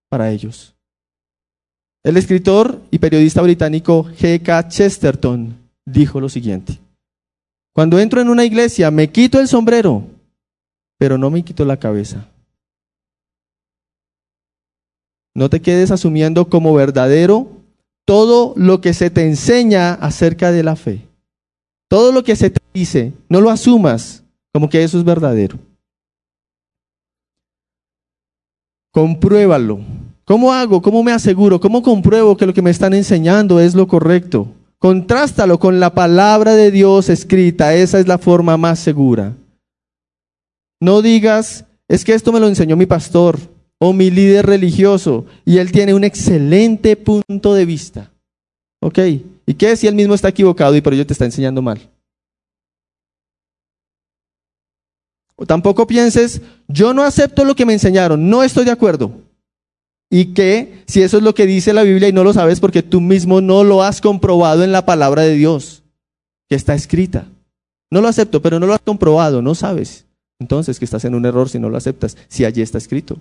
para 0.07 0.29
ellos. 0.29 0.76
El 2.07 2.15
escritor 2.15 2.81
y 2.89 2.99
periodista 2.99 3.41
británico 3.41 4.05
G.K. 4.05 4.69
Chesterton 4.69 5.57
dijo 5.85 6.21
lo 6.21 6.29
siguiente. 6.29 6.79
Cuando 7.73 7.99
entro 7.99 8.21
en 8.21 8.29
una 8.29 8.45
iglesia 8.45 8.91
me 8.91 9.11
quito 9.11 9.41
el 9.41 9.49
sombrero, 9.49 10.07
pero 10.97 11.17
no 11.17 11.29
me 11.29 11.43
quito 11.43 11.65
la 11.65 11.75
cabeza. 11.75 12.25
No 15.35 15.49
te 15.49 15.61
quedes 15.61 15.91
asumiendo 15.91 16.47
como 16.47 16.73
verdadero 16.73 17.49
todo 18.05 18.53
lo 18.55 18.79
que 18.79 18.93
se 18.93 19.09
te 19.09 19.27
enseña 19.27 19.91
acerca 19.91 20.53
de 20.53 20.63
la 20.63 20.77
fe. 20.77 21.05
Todo 21.89 22.13
lo 22.13 22.23
que 22.23 22.37
se 22.37 22.51
te 22.51 22.61
dice, 22.73 23.11
no 23.27 23.41
lo 23.41 23.49
asumas 23.49 24.23
como 24.53 24.69
que 24.69 24.81
eso 24.81 24.97
es 24.97 25.03
verdadero. 25.03 25.59
Compruébalo 28.93 29.81
¿Cómo 30.27 30.51
hago? 30.51 30.81
¿Cómo 30.81 31.03
me 31.03 31.13
aseguro? 31.13 31.57
¿Cómo 31.57 31.81
compruebo 31.81 32.35
que 32.35 32.45
lo 32.45 32.53
que 32.53 32.61
me 32.61 32.69
están 32.69 32.93
enseñando 32.93 33.61
es 33.61 33.75
lo 33.75 33.87
correcto? 33.87 34.49
Contrástalo 34.77 35.57
con 35.57 35.79
la 35.79 35.93
palabra 35.93 36.53
de 36.53 36.69
Dios 36.69 37.07
escrita. 37.07 37.73
Esa 37.73 37.97
es 37.97 38.09
la 38.09 38.17
forma 38.17 38.57
más 38.57 38.77
segura. 38.77 39.37
No 40.81 41.01
digas, 41.01 41.63
es 41.87 42.03
que 42.03 42.13
esto 42.13 42.33
me 42.33 42.41
lo 42.41 42.49
enseñó 42.49 42.75
mi 42.75 42.85
pastor 42.85 43.39
o 43.79 43.93
mi 43.93 44.11
líder 44.11 44.45
religioso 44.45 45.25
y 45.45 45.59
él 45.59 45.71
tiene 45.71 45.93
un 45.93 46.03
excelente 46.03 46.97
punto 46.97 47.53
de 47.53 47.65
vista. 47.65 48.11
¿Ok? 48.81 48.99
¿Y 49.45 49.53
qué 49.53 49.77
si 49.77 49.87
él 49.87 49.95
mismo 49.95 50.13
está 50.13 50.27
equivocado 50.27 50.75
y 50.75 50.81
por 50.81 50.93
ello 50.93 51.07
te 51.07 51.13
está 51.13 51.23
enseñando 51.23 51.61
mal? 51.61 51.79
O 55.37 55.45
tampoco 55.45 55.87
pienses, 55.87 56.41
yo 56.67 56.93
no 56.93 57.03
acepto 57.03 57.45
lo 57.45 57.55
que 57.55 57.65
me 57.65 57.71
enseñaron, 57.71 58.29
no 58.29 58.43
estoy 58.43 58.65
de 58.65 58.71
acuerdo. 58.71 59.26
Y 60.09 60.33
que 60.33 60.83
si 60.87 61.01
eso 61.01 61.17
es 61.17 61.23
lo 61.23 61.33
que 61.35 61.45
dice 61.45 61.73
la 61.73 61.83
Biblia 61.83 62.07
y 62.07 62.13
no 62.13 62.23
lo 62.23 62.33
sabes 62.33 62.59
porque 62.59 62.83
tú 62.83 63.01
mismo 63.01 63.41
no 63.41 63.63
lo 63.63 63.83
has 63.83 63.99
comprobado 63.99 64.63
en 64.63 64.71
la 64.71 64.85
palabra 64.85 65.23
de 65.23 65.35
Dios, 65.35 65.83
que 66.47 66.55
está 66.55 66.75
escrita. 66.75 67.27
No 67.91 68.01
lo 68.01 68.07
acepto, 68.07 68.41
pero 68.41 68.59
no 68.59 68.67
lo 68.67 68.73
has 68.73 68.81
comprobado, 68.81 69.41
no 69.41 69.55
sabes. 69.55 70.05
Entonces 70.39 70.79
que 70.79 70.85
estás 70.85 71.03
en 71.05 71.15
un 71.15 71.25
error 71.25 71.49
si 71.49 71.59
no 71.59 71.69
lo 71.69 71.77
aceptas, 71.77 72.15
si 72.29 72.45
allí 72.45 72.61
está 72.61 72.77
escrito. 72.77 73.17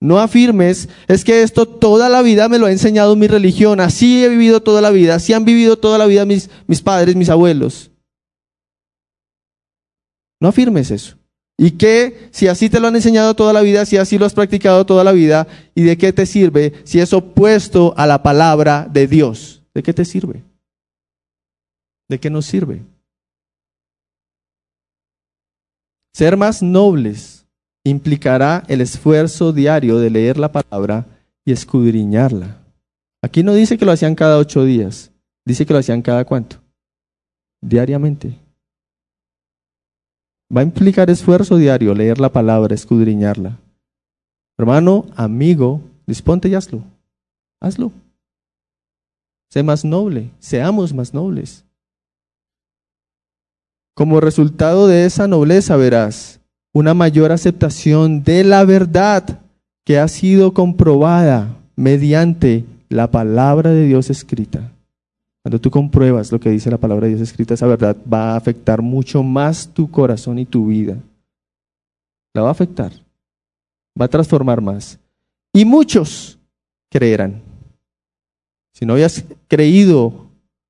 No 0.00 0.18
afirmes, 0.18 0.88
es 1.08 1.24
que 1.24 1.42
esto 1.42 1.66
toda 1.66 2.08
la 2.08 2.22
vida 2.22 2.48
me 2.48 2.58
lo 2.58 2.66
ha 2.66 2.72
enseñado 2.72 3.16
mi 3.16 3.28
religión, 3.28 3.80
así 3.80 4.24
he 4.24 4.28
vivido 4.28 4.60
toda 4.60 4.80
la 4.80 4.90
vida, 4.90 5.14
así 5.14 5.32
han 5.32 5.44
vivido 5.44 5.78
toda 5.78 5.98
la 5.98 6.06
vida 6.06 6.26
mis, 6.26 6.50
mis 6.66 6.82
padres, 6.82 7.16
mis 7.16 7.30
abuelos. 7.30 7.90
No 10.38 10.48
afirmes 10.48 10.90
eso. 10.90 11.16
¿Y 11.58 11.72
qué 11.72 12.28
si 12.32 12.48
así 12.48 12.68
te 12.68 12.80
lo 12.80 12.88
han 12.88 12.96
enseñado 12.96 13.34
toda 13.34 13.52
la 13.52 13.62
vida, 13.62 13.86
si 13.86 13.96
así 13.96 14.18
lo 14.18 14.26
has 14.26 14.34
practicado 14.34 14.84
toda 14.84 15.04
la 15.04 15.12
vida? 15.12 15.46
¿Y 15.74 15.82
de 15.82 15.96
qué 15.96 16.12
te 16.12 16.26
sirve 16.26 16.74
si 16.84 17.00
es 17.00 17.12
opuesto 17.12 17.94
a 17.96 18.06
la 18.06 18.22
palabra 18.22 18.86
de 18.90 19.06
Dios? 19.06 19.62
¿De 19.74 19.82
qué 19.82 19.94
te 19.94 20.04
sirve? 20.04 20.42
¿De 22.08 22.20
qué 22.20 22.28
nos 22.28 22.46
sirve? 22.46 22.82
Ser 26.14 26.36
más 26.36 26.62
nobles 26.62 27.46
implicará 27.84 28.64
el 28.68 28.80
esfuerzo 28.80 29.52
diario 29.52 29.98
de 29.98 30.10
leer 30.10 30.38
la 30.38 30.52
palabra 30.52 31.06
y 31.44 31.52
escudriñarla. 31.52 32.58
Aquí 33.22 33.42
no 33.42 33.54
dice 33.54 33.78
que 33.78 33.84
lo 33.84 33.92
hacían 33.92 34.14
cada 34.14 34.38
ocho 34.38 34.64
días, 34.64 35.12
dice 35.44 35.64
que 35.64 35.72
lo 35.72 35.78
hacían 35.78 36.02
cada 36.02 36.24
cuánto. 36.24 36.56
Diariamente. 37.62 38.45
Va 40.54 40.60
a 40.60 40.64
implicar 40.64 41.10
esfuerzo 41.10 41.56
diario 41.56 41.94
leer 41.94 42.20
la 42.20 42.30
palabra, 42.30 42.74
escudriñarla. 42.74 43.58
Hermano, 44.58 45.06
amigo, 45.16 45.80
disponte 46.06 46.48
y 46.48 46.54
hazlo. 46.54 46.82
Hazlo. 47.60 47.92
Sé 49.50 49.62
más 49.62 49.84
noble, 49.84 50.30
seamos 50.38 50.92
más 50.92 51.12
nobles. 51.14 51.64
Como 53.94 54.20
resultado 54.20 54.86
de 54.86 55.06
esa 55.06 55.26
nobleza 55.26 55.76
verás 55.76 56.40
una 56.74 56.92
mayor 56.92 57.32
aceptación 57.32 58.22
de 58.22 58.44
la 58.44 58.64
verdad 58.64 59.40
que 59.84 59.98
ha 59.98 60.06
sido 60.08 60.52
comprobada 60.52 61.56
mediante 61.74 62.66
la 62.90 63.10
palabra 63.10 63.70
de 63.70 63.86
Dios 63.86 64.10
escrita. 64.10 64.75
Cuando 65.46 65.60
tú 65.60 65.70
compruebas 65.70 66.32
lo 66.32 66.40
que 66.40 66.50
dice 66.50 66.72
la 66.72 66.76
palabra 66.76 67.06
de 67.06 67.14
Dios 67.14 67.20
escrita, 67.20 67.54
esa 67.54 67.68
verdad 67.68 67.96
va 68.12 68.32
a 68.32 68.36
afectar 68.36 68.82
mucho 68.82 69.22
más 69.22 69.68
tu 69.68 69.88
corazón 69.88 70.40
y 70.40 70.44
tu 70.44 70.66
vida. 70.66 70.96
La 72.34 72.42
va 72.42 72.48
a 72.48 72.50
afectar. 72.50 72.90
Va 73.96 74.06
a 74.06 74.08
transformar 74.08 74.60
más. 74.60 74.98
Y 75.54 75.64
muchos 75.64 76.36
creerán. 76.90 77.42
Si 78.74 78.84
no 78.84 78.94
habías 78.94 79.24
creído 79.46 80.26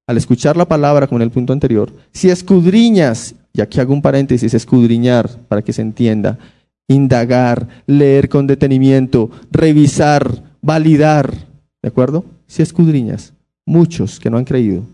al 0.07 0.19
escuchar 0.19 0.59
la 0.59 0.69
palabra, 0.69 1.07
como 1.07 1.21
en 1.21 1.23
el 1.23 1.31
punto 1.31 1.55
anterior, 1.55 1.91
si 2.13 2.29
escudriñas, 2.29 3.35
y 3.55 3.63
aquí 3.63 3.81
hago 3.81 3.95
un 3.95 4.03
paréntesis, 4.03 4.53
escudriñar 4.53 5.39
para 5.49 5.63
que 5.63 5.73
se 5.73 5.81
entienda, 5.81 6.39
indagar, 6.87 7.67
leer 7.87 8.29
con 8.29 8.47
detenimiento, 8.47 9.31
revisar, 9.51 10.59
validar, 10.61 11.33
¿de 11.81 11.89
acuerdo? 11.89 12.27
Si 12.47 12.61
escudriñas, 12.61 13.33
muchos 13.67 14.21
que 14.21 14.31
no 14.31 14.39
han 14.39 14.45
creído, 14.45 14.85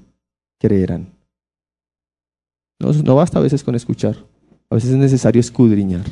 creerán. 0.59 1.13
No, 2.81 3.15
basta 3.15 3.39
a 3.39 3.43
veces 3.43 3.63
con 3.63 3.75
escuchar, 3.75 4.17
a 4.69 4.75
veces 4.75 4.91
es 4.91 4.97
necesario 4.97 5.41
escudriñar. 5.41 6.05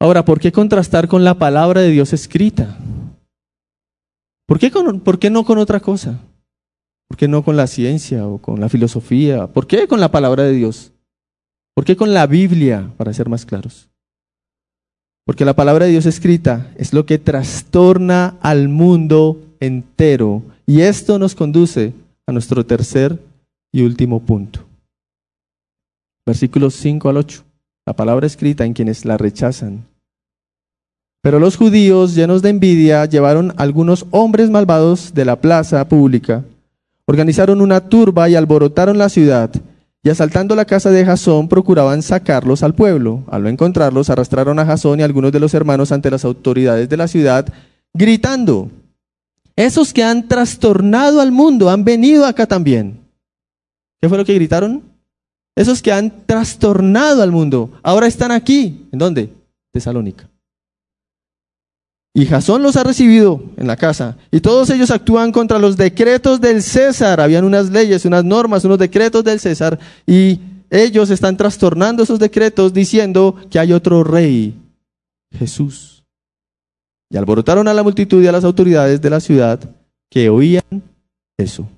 Ahora, 0.00 0.24
¿por 0.24 0.38
qué 0.38 0.52
contrastar 0.52 1.08
con 1.08 1.24
la 1.24 1.38
palabra 1.38 1.80
de 1.80 1.90
Dios 1.90 2.12
escrita? 2.12 2.78
¿Por 4.46 4.58
qué, 4.58 4.70
¿Por 4.70 5.18
qué 5.18 5.30
no 5.30 5.44
con 5.44 5.58
otra 5.58 5.80
cosa? 5.80 6.20
¿Por 7.08 7.16
qué 7.16 7.26
no 7.26 7.42
con 7.42 7.56
la 7.56 7.66
ciencia 7.66 8.26
o 8.26 8.38
con 8.38 8.60
la 8.60 8.68
filosofía? 8.68 9.46
¿Por 9.46 9.66
qué 9.66 9.88
con 9.88 10.00
la 10.00 10.10
palabra 10.10 10.44
de 10.44 10.52
Dios? 10.52 10.92
¿Por 11.74 11.84
qué 11.84 11.96
con 11.96 12.12
la 12.12 12.26
Biblia, 12.26 12.92
para 12.96 13.12
ser 13.12 13.28
más 13.28 13.46
claros? 13.46 13.88
Porque 15.26 15.44
la 15.44 15.54
palabra 15.54 15.86
de 15.86 15.92
Dios 15.92 16.06
escrita 16.06 16.70
es 16.76 16.92
lo 16.92 17.06
que 17.06 17.18
trastorna 17.18 18.36
al 18.40 18.68
mundo 18.68 19.40
entero. 19.60 20.42
Y 20.66 20.82
esto 20.82 21.18
nos 21.18 21.34
conduce 21.34 21.92
a 22.26 22.32
nuestro 22.32 22.64
tercer 22.66 23.18
y 23.72 23.82
último 23.82 24.20
punto. 24.20 24.60
Versículos 26.26 26.74
5 26.74 27.08
al 27.08 27.16
8. 27.18 27.44
La 27.86 27.96
palabra 27.96 28.26
escrita 28.26 28.64
en 28.64 28.72
quienes 28.72 29.04
la 29.04 29.16
rechazan 29.16 29.84
pero 31.24 31.40
los 31.40 31.56
judíos, 31.56 32.14
llenos 32.14 32.42
de 32.42 32.50
envidia, 32.50 33.06
llevaron 33.06 33.54
algunos 33.56 34.04
hombres 34.10 34.50
malvados 34.50 35.14
de 35.14 35.24
la 35.24 35.36
plaza 35.36 35.88
pública, 35.88 36.44
organizaron 37.06 37.62
una 37.62 37.80
turba 37.88 38.28
y 38.28 38.34
alborotaron 38.34 38.98
la 38.98 39.08
ciudad, 39.08 39.50
y 40.04 40.10
asaltando 40.10 40.54
la 40.54 40.66
casa 40.66 40.90
de 40.90 41.04
Jasón 41.04 41.48
procuraban 41.48 42.02
sacarlos 42.02 42.62
al 42.62 42.74
pueblo. 42.74 43.24
Al 43.26 43.42
no 43.42 43.48
encontrarlos, 43.48 44.10
arrastraron 44.10 44.58
a 44.58 44.66
Jasón 44.66 45.00
y 45.00 45.02
algunos 45.02 45.32
de 45.32 45.40
los 45.40 45.54
hermanos 45.54 45.92
ante 45.92 46.10
las 46.10 46.26
autoridades 46.26 46.90
de 46.90 46.96
la 46.98 47.08
ciudad, 47.08 47.50
gritando, 47.94 48.70
esos 49.56 49.94
que 49.94 50.04
han 50.04 50.28
trastornado 50.28 51.22
al 51.22 51.32
mundo 51.32 51.70
han 51.70 51.84
venido 51.84 52.26
acá 52.26 52.46
también. 52.46 53.00
¿Qué 54.02 54.10
fue 54.10 54.18
lo 54.18 54.26
que 54.26 54.34
gritaron? 54.34 54.82
Esos 55.56 55.80
que 55.80 55.90
han 55.90 56.26
trastornado 56.26 57.22
al 57.22 57.32
mundo, 57.32 57.70
ahora 57.82 58.06
están 58.06 58.30
aquí. 58.30 58.86
¿En 58.92 58.98
dónde? 58.98 59.32
Tesalónica. 59.72 60.28
Y 62.16 62.26
Jasón 62.26 62.62
los 62.62 62.76
ha 62.76 62.84
recibido 62.84 63.42
en 63.56 63.66
la 63.66 63.76
casa. 63.76 64.16
Y 64.30 64.40
todos 64.40 64.70
ellos 64.70 64.92
actúan 64.92 65.32
contra 65.32 65.58
los 65.58 65.76
decretos 65.76 66.40
del 66.40 66.62
César. 66.62 67.20
Habían 67.20 67.44
unas 67.44 67.70
leyes, 67.70 68.04
unas 68.04 68.24
normas, 68.24 68.64
unos 68.64 68.78
decretos 68.78 69.24
del 69.24 69.40
César. 69.40 69.80
Y 70.06 70.38
ellos 70.70 71.10
están 71.10 71.36
trastornando 71.36 72.04
esos 72.04 72.20
decretos 72.20 72.72
diciendo 72.72 73.34
que 73.50 73.58
hay 73.58 73.72
otro 73.72 74.04
rey, 74.04 74.56
Jesús. 75.32 76.04
Y 77.10 77.16
alborotaron 77.16 77.66
a 77.66 77.74
la 77.74 77.82
multitud 77.82 78.22
y 78.22 78.28
a 78.28 78.32
las 78.32 78.44
autoridades 78.44 79.00
de 79.02 79.10
la 79.10 79.18
ciudad 79.20 79.60
que 80.08 80.28
oían 80.30 80.62
eso. 81.36 81.68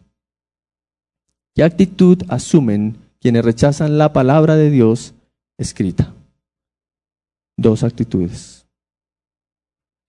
¿Qué 1.55 1.63
actitud 1.63 2.23
asumen 2.29 2.99
quienes 3.21 3.43
rechazan 3.43 3.97
la 3.97 4.13
palabra 4.13 4.57
de 4.57 4.71
Dios 4.71 5.15
escrita? 5.57 6.13
Dos 7.57 7.83
actitudes. 7.83 8.56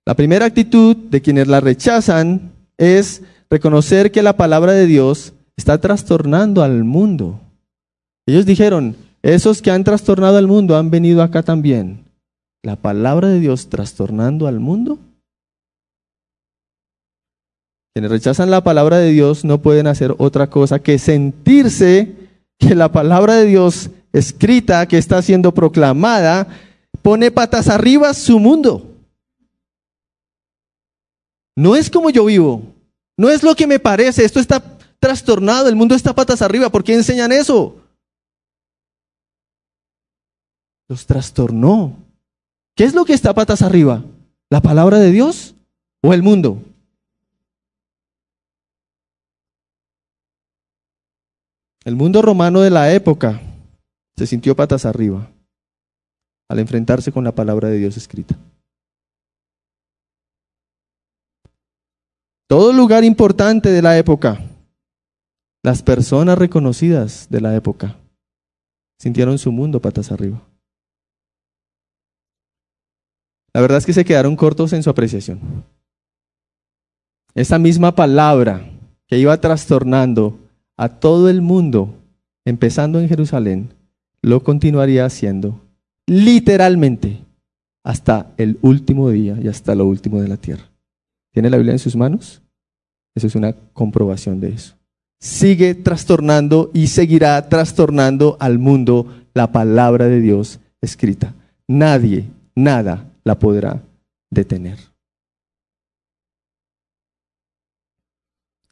La 0.07 0.13
primera 0.13 0.45
actitud 0.45 0.95
de 0.95 1.21
quienes 1.21 1.49
la 1.49 1.59
rechazan 1.59 2.53
es 2.77 3.23
reconocer 3.49 4.09
que 4.09 4.23
la 4.23 4.37
palabra 4.37 4.71
de 4.71 4.85
Dios 4.85 5.33
está 5.57 5.81
trastornando 5.81 6.63
al 6.63 6.85
mundo. 6.85 7.41
Ellos 8.25 8.45
dijeron, 8.45 8.95
esos 9.21 9.61
que 9.61 9.69
han 9.69 9.83
trastornado 9.83 10.37
al 10.37 10.47
mundo 10.47 10.77
han 10.77 10.91
venido 10.91 11.21
acá 11.21 11.43
también. 11.43 12.05
¿La 12.63 12.77
palabra 12.77 13.27
de 13.27 13.41
Dios 13.41 13.67
trastornando 13.67 14.47
al 14.47 14.61
mundo? 14.61 14.97
Quienes 17.93 18.09
rechazan 18.09 18.49
la 18.49 18.63
palabra 18.63 18.99
de 18.99 19.09
Dios 19.09 19.43
no 19.43 19.57
pueden 19.61 19.87
hacer 19.87 20.15
otra 20.19 20.49
cosa 20.49 20.79
que 20.79 20.99
sentirse 20.99 22.15
que 22.57 22.75
la 22.75 22.93
palabra 22.93 23.35
de 23.35 23.45
Dios 23.45 23.89
escrita, 24.13 24.87
que 24.87 24.99
está 24.99 25.21
siendo 25.21 25.53
proclamada, 25.53 26.47
pone 27.01 27.29
patas 27.29 27.67
arriba 27.67 28.13
su 28.13 28.39
mundo. 28.39 28.86
No 31.57 31.75
es 31.75 31.89
como 31.89 32.11
yo 32.11 32.25
vivo. 32.25 32.61
No 33.17 33.31
es 33.31 33.41
lo 33.41 33.55
que 33.55 33.65
me 33.65 33.79
parece. 33.79 34.23
Esto 34.23 34.39
está 34.39 34.61
trastornado. 34.99 35.67
El 35.67 35.75
mundo 35.75 35.95
está 35.95 36.13
patas 36.13 36.43
arriba. 36.43 36.69
¿Por 36.69 36.83
qué 36.83 36.93
enseñan 36.93 37.31
eso? 37.31 37.81
Los 40.87 41.07
trastornó. 41.07 41.97
¿Qué 42.75 42.83
es 42.83 42.93
lo 42.93 43.05
que 43.05 43.13
está 43.13 43.33
patas 43.33 43.63
arriba? 43.63 44.03
¿La 44.51 44.61
palabra 44.61 44.99
de 44.99 45.11
Dios 45.11 45.55
o 46.03 46.13
el 46.13 46.21
mundo? 46.21 46.61
El 51.83 51.95
mundo 51.95 52.21
romano 52.21 52.61
de 52.61 52.69
la 52.69 52.93
época 52.93 53.41
se 54.15 54.27
sintió 54.27 54.55
patas 54.55 54.85
arriba 54.85 55.27
al 56.49 56.59
enfrentarse 56.59 57.11
con 57.11 57.23
la 57.23 57.31
palabra 57.31 57.69
de 57.69 57.79
Dios 57.79 57.97
escrita. 57.97 58.37
Todo 62.47 62.71
lugar 62.71 63.03
importante 63.03 63.69
de 63.69 63.81
la 63.81 63.97
época, 63.97 64.41
las 65.63 65.83
personas 65.83 66.37
reconocidas 66.37 67.27
de 67.29 67.41
la 67.41 67.53
época, 67.53 67.97
sintieron 68.99 69.37
su 69.37 69.51
mundo 69.51 69.81
patas 69.81 70.13
arriba. 70.13 70.41
La 73.53 73.59
verdad 73.59 73.79
es 73.79 73.85
que 73.85 73.91
se 73.91 74.05
quedaron 74.05 74.37
cortos 74.37 74.71
en 74.71 74.81
su 74.81 74.89
apreciación. 74.89 75.65
Esa 77.35 77.59
misma 77.59 77.95
palabra 77.95 78.71
que 79.07 79.19
iba 79.19 79.39
trastornando 79.41 80.39
a 80.77 80.87
todo 80.87 81.29
el 81.29 81.41
mundo, 81.41 81.95
empezando 82.45 82.99
en 83.01 83.09
Jerusalén, 83.09 83.73
lo 84.21 84.41
continuaría 84.41 85.05
haciendo 85.05 85.59
literalmente 86.05 87.25
hasta 87.83 88.31
el 88.37 88.57
último 88.61 89.09
día 89.09 89.37
y 89.41 89.49
hasta 89.49 89.75
lo 89.75 89.85
último 89.85 90.21
de 90.21 90.29
la 90.29 90.37
tierra. 90.37 90.76
¿Tiene 91.37 91.51
la 91.51 91.57
Biblia 91.57 91.73
en 91.73 91.77
sus 91.77 91.95
manos? 91.95 92.41
Eso 93.13 93.27
es 93.27 93.35
una 93.35 93.53
comprobación 93.53 94.39
de 94.39 94.53
eso. 94.53 94.73
Sigue 95.19 95.75
trastornando 95.75 96.71
y 96.73 96.87
seguirá 96.87 97.47
trastornando 97.47 98.37
al 98.39 98.57
mundo 98.57 99.13
la 99.35 99.51
palabra 99.51 100.07
de 100.07 100.19
Dios 100.19 100.59
escrita. 100.81 101.35
Nadie, 101.67 102.25
nada 102.55 103.11
la 103.23 103.37
podrá 103.37 103.83
detener. 104.31 104.79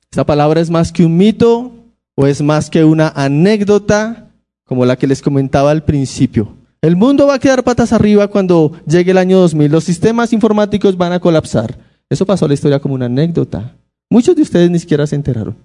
Esta 0.09 0.25
palabra 0.25 0.59
es 0.59 0.71
más 0.71 0.91
que 0.91 1.05
un 1.05 1.17
mito 1.17 1.71
o 2.15 2.25
es 2.25 2.41
más 2.41 2.71
que 2.71 2.83
una 2.83 3.09
anécdota 3.09 4.31
como 4.63 4.87
la 4.87 4.95
que 4.95 5.05
les 5.05 5.21
comentaba 5.21 5.69
al 5.69 5.83
principio. 5.83 6.55
El 6.81 6.95
mundo 6.95 7.27
va 7.27 7.35
a 7.35 7.39
quedar 7.39 7.63
patas 7.63 7.93
arriba 7.93 8.27
cuando 8.27 8.71
llegue 8.87 9.11
el 9.11 9.19
año 9.19 9.37
2000. 9.37 9.71
Los 9.71 9.83
sistemas 9.83 10.33
informáticos 10.33 10.97
van 10.97 11.13
a 11.13 11.19
colapsar. 11.19 11.84
Eso 12.09 12.25
pasó 12.25 12.45
a 12.45 12.47
la 12.47 12.53
historia 12.53 12.79
como 12.79 12.95
una 12.95 13.05
anécdota. 13.05 13.75
Muchos 14.09 14.35
de 14.35 14.41
ustedes 14.41 14.69
ni 14.69 14.79
siquiera 14.79 15.07
se 15.07 15.15
enteraron. 15.15 15.55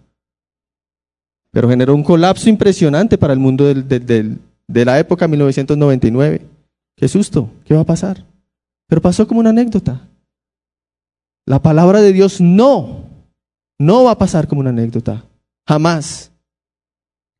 Pero 1.52 1.68
generó 1.68 1.94
un 1.94 2.02
colapso 2.02 2.48
impresionante 2.48 3.18
para 3.18 3.32
el 3.32 3.38
mundo 3.38 3.64
de 3.64 4.84
la 4.84 4.98
época 4.98 5.28
1999. 5.28 6.46
Qué 6.96 7.08
susto, 7.08 7.50
¿qué 7.64 7.74
va 7.74 7.80
a 7.80 7.86
pasar? 7.86 8.24
Pero 8.86 9.00
pasó 9.00 9.26
como 9.26 9.40
una 9.40 9.50
anécdota. 9.50 10.08
La 11.46 11.60
palabra 11.60 12.00
de 12.00 12.12
Dios 12.12 12.40
no, 12.40 13.04
no 13.78 14.04
va 14.04 14.12
a 14.12 14.18
pasar 14.18 14.46
como 14.46 14.60
una 14.60 14.70
anécdota, 14.70 15.24
jamás. 15.66 16.30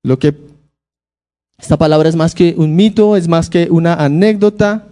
Lo 0.03 0.19
que 0.19 0.35
esta 1.59 1.77
palabra 1.77 2.09
es 2.09 2.17
más 2.17 2.35
que 2.35 2.55
un 2.57 2.75
mito, 2.75 3.17
es 3.17 3.29
más 3.29 3.51
que 3.51 3.69
una 3.71 3.95
anécdota. 3.95 4.87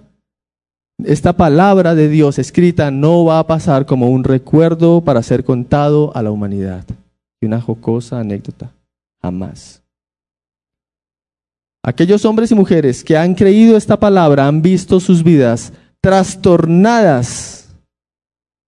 Esta 1.04 1.32
palabra 1.32 1.94
de 1.94 2.08
Dios 2.08 2.40
escrita 2.40 2.90
no 2.90 3.24
va 3.24 3.38
a 3.38 3.46
pasar 3.46 3.86
como 3.86 4.10
un 4.10 4.24
recuerdo 4.24 5.00
para 5.00 5.22
ser 5.22 5.44
contado 5.44 6.10
a 6.16 6.22
la 6.22 6.32
humanidad. 6.32 6.84
Y 7.40 7.46
una 7.46 7.60
jocosa 7.60 8.18
anécdota. 8.18 8.72
Jamás. 9.22 9.80
Aquellos 11.84 12.24
hombres 12.24 12.50
y 12.50 12.56
mujeres 12.56 13.04
que 13.04 13.16
han 13.16 13.34
creído 13.34 13.76
esta 13.76 13.98
palabra 13.98 14.48
han 14.48 14.60
visto 14.60 14.98
sus 14.98 15.22
vidas 15.22 15.72
trastornadas. 16.00 17.68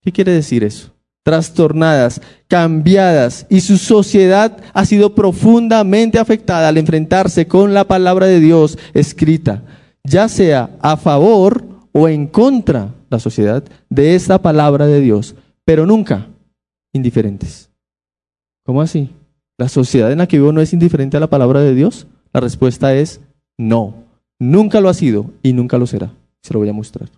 ¿Qué 0.01 0.13
quiere 0.13 0.33
decir 0.33 0.63
eso? 0.63 0.93
Trastornadas, 1.25 2.23
cambiadas 2.47 3.45
y 3.51 3.61
su 3.61 3.77
sociedad 3.77 4.57
ha 4.73 4.85
sido 4.87 5.15
profundamente 5.15 6.19
afectada 6.19 6.69
al 6.69 6.79
enfrentarse 6.79 7.47
con 7.47 7.75
la 7.75 7.85
palabra 7.85 8.27
de 8.27 8.41
Dios 8.41 8.79
escrita, 8.95 9.63
ya 10.05 10.29
sea 10.29 10.71
a 10.81 10.97
favor 10.97 11.70
o 11.93 12.09
en 12.09 12.27
contra 12.27 12.95
la 13.09 13.19
sociedad 13.19 13.65
de 13.89 14.15
esta 14.15 14.41
palabra 14.41 14.87
de 14.87 15.01
Dios, 15.01 15.35
pero 15.65 15.87
nunca 15.87 16.29
indiferentes. 16.93 17.71
¿Cómo 18.65 18.83
así? 18.83 19.11
¿La 19.59 19.69
sociedad 19.69 20.13
en 20.13 20.19
la 20.19 20.27
que 20.27 20.39
vivo 20.39 20.53
no 20.53 20.61
es 20.61 20.73
indiferente 20.73 21.17
a 21.17 21.21
la 21.21 21.31
palabra 21.31 21.61
de 21.61 21.75
Dios? 21.75 22.07
La 22.33 22.41
respuesta 22.41 22.95
es 22.95 23.21
no. 23.59 24.05
Nunca 24.39 24.81
lo 24.81 24.89
ha 24.89 24.95
sido 24.95 25.33
y 25.43 25.53
nunca 25.53 25.79
lo 25.79 25.87
será. 25.87 26.15
Se 26.43 26.55
lo 26.55 26.61
voy 26.61 26.69
a 26.69 26.73
mostrar. 26.73 27.11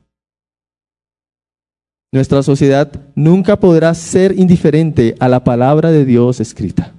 Nuestra 2.12 2.42
sociedad 2.42 2.92
nunca 3.14 3.58
podrá 3.58 3.94
ser 3.94 4.38
indiferente 4.38 5.14
a 5.18 5.28
la 5.28 5.44
palabra 5.44 5.90
de 5.90 6.04
Dios 6.04 6.40
escrita. 6.40 6.92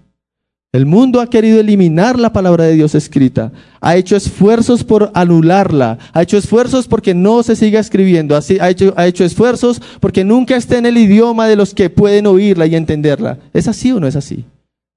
El 0.74 0.88
mundo 0.88 1.22
ha 1.22 1.30
querido 1.30 1.60
eliminar 1.60 2.18
la 2.18 2.34
palabra 2.34 2.64
de 2.64 2.74
Dios 2.74 2.96
escrita, 2.96 3.52
ha 3.80 3.96
hecho 3.96 4.16
esfuerzos 4.16 4.84
por 4.84 5.12
anularla, 5.14 6.00
ha 6.14 6.24
hecho 6.24 6.36
esfuerzos 6.36 6.88
porque 6.88 7.14
no 7.14 7.44
se 7.44 7.56
siga 7.56 7.80
escribiendo, 7.80 8.36
ha 8.36 8.70
hecho, 8.70 8.92
ha 8.98 9.06
hecho 9.06 9.24
esfuerzos 9.24 9.80
porque 10.00 10.24
nunca 10.24 10.56
esté 10.56 10.80
en 10.80 10.88
el 10.88 10.98
idioma 10.98 11.48
de 11.48 11.58
los 11.58 11.76
que 11.76 11.92
pueden 11.92 12.26
oírla 12.26 12.66
y 12.66 12.76
entenderla. 12.76 13.38
¿Es 13.54 13.68
así 13.68 13.92
o 13.92 14.00
no 14.00 14.08
es 14.08 14.16
así? 14.16 14.46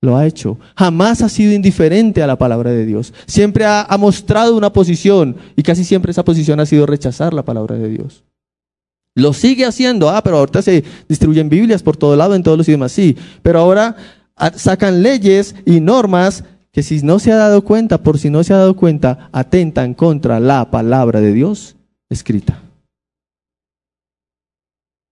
Lo 0.00 0.16
ha 0.16 0.26
hecho. 0.26 0.58
Jamás 0.76 1.20
ha 1.20 1.28
sido 1.28 1.52
indiferente 1.52 2.22
a 2.22 2.26
la 2.26 2.38
palabra 2.38 2.70
de 2.70 2.86
Dios. 2.86 3.12
Siempre 3.26 3.66
ha, 3.66 3.82
ha 3.82 3.98
mostrado 3.98 4.56
una 4.56 4.72
posición 4.72 5.36
y 5.56 5.62
casi 5.62 5.84
siempre 5.84 6.10
esa 6.10 6.24
posición 6.24 6.58
ha 6.58 6.64
sido 6.64 6.86
rechazar 6.86 7.34
la 7.34 7.44
palabra 7.44 7.76
de 7.76 7.90
Dios. 7.90 8.24
Lo 9.14 9.34
sigue 9.34 9.66
haciendo, 9.66 10.08
ah, 10.08 10.22
pero 10.22 10.38
ahorita 10.38 10.62
se 10.62 10.84
distribuyen 11.06 11.50
Biblias 11.50 11.82
por 11.82 11.98
todo 11.98 12.16
lado, 12.16 12.34
en 12.34 12.42
todos 12.42 12.56
los 12.56 12.66
idiomas, 12.66 12.92
sí, 12.92 13.16
pero 13.42 13.58
ahora 13.58 13.96
sacan 14.56 15.02
leyes 15.02 15.54
y 15.64 15.80
normas 15.80 16.44
que 16.72 16.82
si 16.82 17.02
no 17.02 17.18
se 17.18 17.32
ha 17.32 17.36
dado 17.36 17.64
cuenta, 17.64 18.02
por 18.02 18.18
si 18.18 18.28
no 18.28 18.44
se 18.44 18.52
ha 18.52 18.58
dado 18.58 18.76
cuenta, 18.76 19.30
atentan 19.32 19.94
contra 19.94 20.40
la 20.40 20.70
palabra 20.70 21.20
de 21.20 21.32
Dios 21.32 21.76
escrita. 22.10 22.62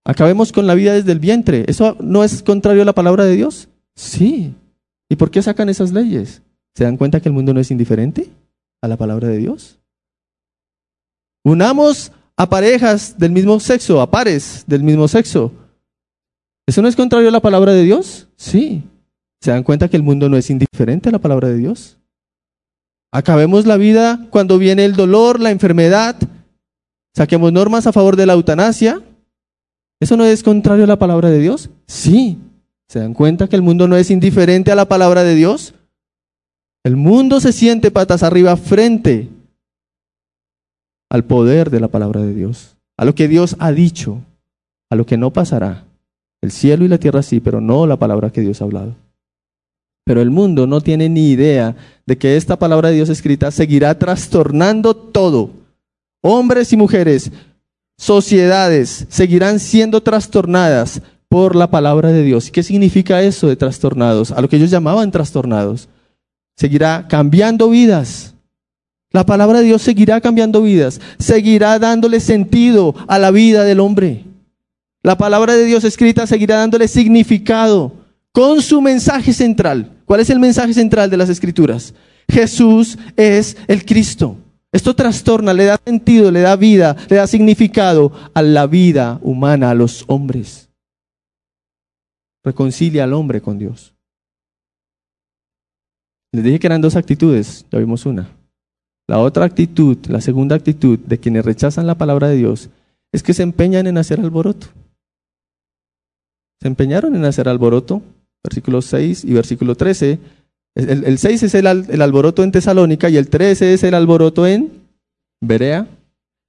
Acabemos 0.04 0.52
con 0.52 0.66
la 0.66 0.74
vida 0.74 0.92
desde 0.92 1.12
el 1.12 1.18
vientre. 1.18 1.64
¿Eso 1.66 1.96
no 2.00 2.22
es 2.22 2.42
contrario 2.42 2.82
a 2.82 2.84
la 2.84 2.92
palabra 2.92 3.24
de 3.24 3.36
Dios? 3.36 3.68
Sí. 3.94 4.54
¿Y 5.08 5.16
por 5.16 5.30
qué 5.30 5.40
sacan 5.40 5.70
esas 5.70 5.92
leyes? 5.92 6.42
¿Se 6.74 6.84
dan 6.84 6.98
cuenta 6.98 7.20
que 7.20 7.30
el 7.30 7.34
mundo 7.34 7.54
no 7.54 7.60
es 7.60 7.70
indiferente 7.70 8.28
a 8.82 8.88
la 8.88 8.98
palabra 8.98 9.28
de 9.28 9.38
Dios? 9.38 9.78
Unamos 11.42 12.12
a 12.36 12.48
parejas 12.48 13.18
del 13.18 13.32
mismo 13.32 13.58
sexo, 13.60 14.00
a 14.02 14.10
pares 14.10 14.64
del 14.66 14.82
mismo 14.82 15.08
sexo. 15.08 15.52
¿Eso 16.66 16.82
no 16.82 16.88
es 16.88 16.96
contrario 16.96 17.28
a 17.28 17.32
la 17.32 17.40
palabra 17.40 17.72
de 17.72 17.84
Dios? 17.84 18.28
Sí. 18.36 18.82
¿Se 19.44 19.50
dan 19.50 19.62
cuenta 19.62 19.90
que 19.90 19.98
el 19.98 20.02
mundo 20.02 20.30
no 20.30 20.38
es 20.38 20.48
indiferente 20.48 21.10
a 21.10 21.12
la 21.12 21.18
palabra 21.18 21.48
de 21.48 21.58
Dios? 21.58 21.98
Acabemos 23.12 23.66
la 23.66 23.76
vida 23.76 24.26
cuando 24.30 24.56
viene 24.56 24.86
el 24.86 24.96
dolor, 24.96 25.38
la 25.38 25.50
enfermedad. 25.50 26.16
Saquemos 27.14 27.52
normas 27.52 27.86
a 27.86 27.92
favor 27.92 28.16
de 28.16 28.24
la 28.24 28.32
eutanasia. 28.32 29.02
¿Eso 30.00 30.16
no 30.16 30.24
es 30.24 30.42
contrario 30.42 30.84
a 30.84 30.86
la 30.86 30.98
palabra 30.98 31.28
de 31.28 31.40
Dios? 31.40 31.68
Sí. 31.86 32.38
¿Se 32.88 33.00
dan 33.00 33.12
cuenta 33.12 33.46
que 33.46 33.56
el 33.56 33.60
mundo 33.60 33.86
no 33.86 33.96
es 33.96 34.10
indiferente 34.10 34.72
a 34.72 34.76
la 34.76 34.86
palabra 34.86 35.24
de 35.24 35.34
Dios? 35.34 35.74
El 36.82 36.96
mundo 36.96 37.38
se 37.38 37.52
siente 37.52 37.90
patas 37.90 38.22
arriba 38.22 38.56
frente 38.56 39.28
al 41.10 41.24
poder 41.24 41.68
de 41.68 41.80
la 41.80 41.88
palabra 41.88 42.22
de 42.22 42.32
Dios, 42.32 42.78
a 42.96 43.04
lo 43.04 43.14
que 43.14 43.28
Dios 43.28 43.56
ha 43.58 43.72
dicho, 43.72 44.22
a 44.88 44.96
lo 44.96 45.04
que 45.04 45.18
no 45.18 45.34
pasará. 45.34 45.84
El 46.40 46.50
cielo 46.50 46.86
y 46.86 46.88
la 46.88 46.96
tierra 46.96 47.22
sí, 47.22 47.40
pero 47.40 47.60
no 47.60 47.86
la 47.86 47.98
palabra 47.98 48.30
que 48.30 48.40
Dios 48.40 48.62
ha 48.62 48.64
hablado. 48.64 49.04
Pero 50.04 50.20
el 50.20 50.30
mundo 50.30 50.66
no 50.66 50.80
tiene 50.80 51.08
ni 51.08 51.30
idea 51.30 51.74
de 52.06 52.18
que 52.18 52.36
esta 52.36 52.58
palabra 52.58 52.90
de 52.90 52.96
Dios 52.96 53.08
escrita 53.08 53.50
seguirá 53.50 53.98
trastornando 53.98 54.94
todo. 54.94 55.50
Hombres 56.22 56.72
y 56.72 56.76
mujeres, 56.76 57.32
sociedades 57.96 59.06
seguirán 59.08 59.58
siendo 59.60 60.02
trastornadas 60.02 61.00
por 61.28 61.56
la 61.56 61.70
palabra 61.70 62.12
de 62.12 62.22
Dios. 62.22 62.50
¿Qué 62.50 62.62
significa 62.62 63.22
eso 63.22 63.48
de 63.48 63.56
trastornados? 63.56 64.30
A 64.30 64.40
lo 64.40 64.48
que 64.48 64.56
ellos 64.56 64.70
llamaban 64.70 65.10
trastornados. 65.10 65.88
Seguirá 66.56 67.08
cambiando 67.08 67.70
vidas. 67.70 68.34
La 69.10 69.24
palabra 69.24 69.60
de 69.60 69.66
Dios 69.66 69.82
seguirá 69.82 70.20
cambiando 70.20 70.62
vidas, 70.62 71.00
seguirá 71.18 71.78
dándole 71.78 72.18
sentido 72.20 72.94
a 73.06 73.18
la 73.18 73.30
vida 73.30 73.62
del 73.62 73.80
hombre. 73.80 74.24
La 75.04 75.16
palabra 75.16 75.54
de 75.54 75.64
Dios 75.64 75.84
escrita 75.84 76.26
seguirá 76.26 76.56
dándole 76.56 76.88
significado 76.88 77.92
con 78.32 78.60
su 78.60 78.80
mensaje 78.80 79.32
central. 79.32 79.93
¿Cuál 80.04 80.20
es 80.20 80.30
el 80.30 80.38
mensaje 80.38 80.74
central 80.74 81.10
de 81.10 81.16
las 81.16 81.28
escrituras? 81.28 81.94
Jesús 82.28 82.98
es 83.16 83.56
el 83.68 83.84
Cristo. 83.84 84.36
Esto 84.72 84.94
trastorna, 84.94 85.52
le 85.52 85.66
da 85.66 85.80
sentido, 85.84 86.30
le 86.30 86.40
da 86.40 86.56
vida, 86.56 86.96
le 87.08 87.16
da 87.16 87.26
significado 87.26 88.12
a 88.34 88.42
la 88.42 88.66
vida 88.66 89.20
humana, 89.22 89.70
a 89.70 89.74
los 89.74 90.04
hombres. 90.08 90.68
Reconcilia 92.42 93.04
al 93.04 93.12
hombre 93.12 93.40
con 93.40 93.58
Dios. 93.58 93.94
Les 96.32 96.42
dije 96.42 96.58
que 96.58 96.66
eran 96.66 96.80
dos 96.80 96.96
actitudes, 96.96 97.64
ya 97.70 97.78
vimos 97.78 98.04
una. 98.04 98.28
La 99.06 99.20
otra 99.20 99.44
actitud, 99.44 99.96
la 100.08 100.20
segunda 100.20 100.56
actitud 100.56 100.98
de 100.98 101.18
quienes 101.18 101.44
rechazan 101.44 101.86
la 101.86 101.96
palabra 101.96 102.28
de 102.28 102.36
Dios, 102.36 102.70
es 103.12 103.22
que 103.22 103.34
se 103.34 103.44
empeñan 103.44 103.86
en 103.86 103.96
hacer 103.96 104.18
alboroto. 104.18 104.66
Se 106.60 106.66
empeñaron 106.66 107.14
en 107.14 107.24
hacer 107.24 107.48
alboroto, 107.48 108.02
versículo 108.44 108.82
6 108.82 109.24
y 109.24 109.32
versículo 109.32 109.74
13. 109.74 110.18
El, 110.76 111.18
6 111.18 111.42
es 111.42 111.54
el, 111.54 111.66
el, 111.66 112.02
alboroto 112.02 112.42
en 112.42 112.52
Tesalónica 112.52 113.08
y 113.08 113.16
el 113.16 113.28
13 113.28 113.74
es 113.74 113.82
el 113.84 113.94
alboroto 113.94 114.46
en 114.46 114.82
Berea. 115.40 115.88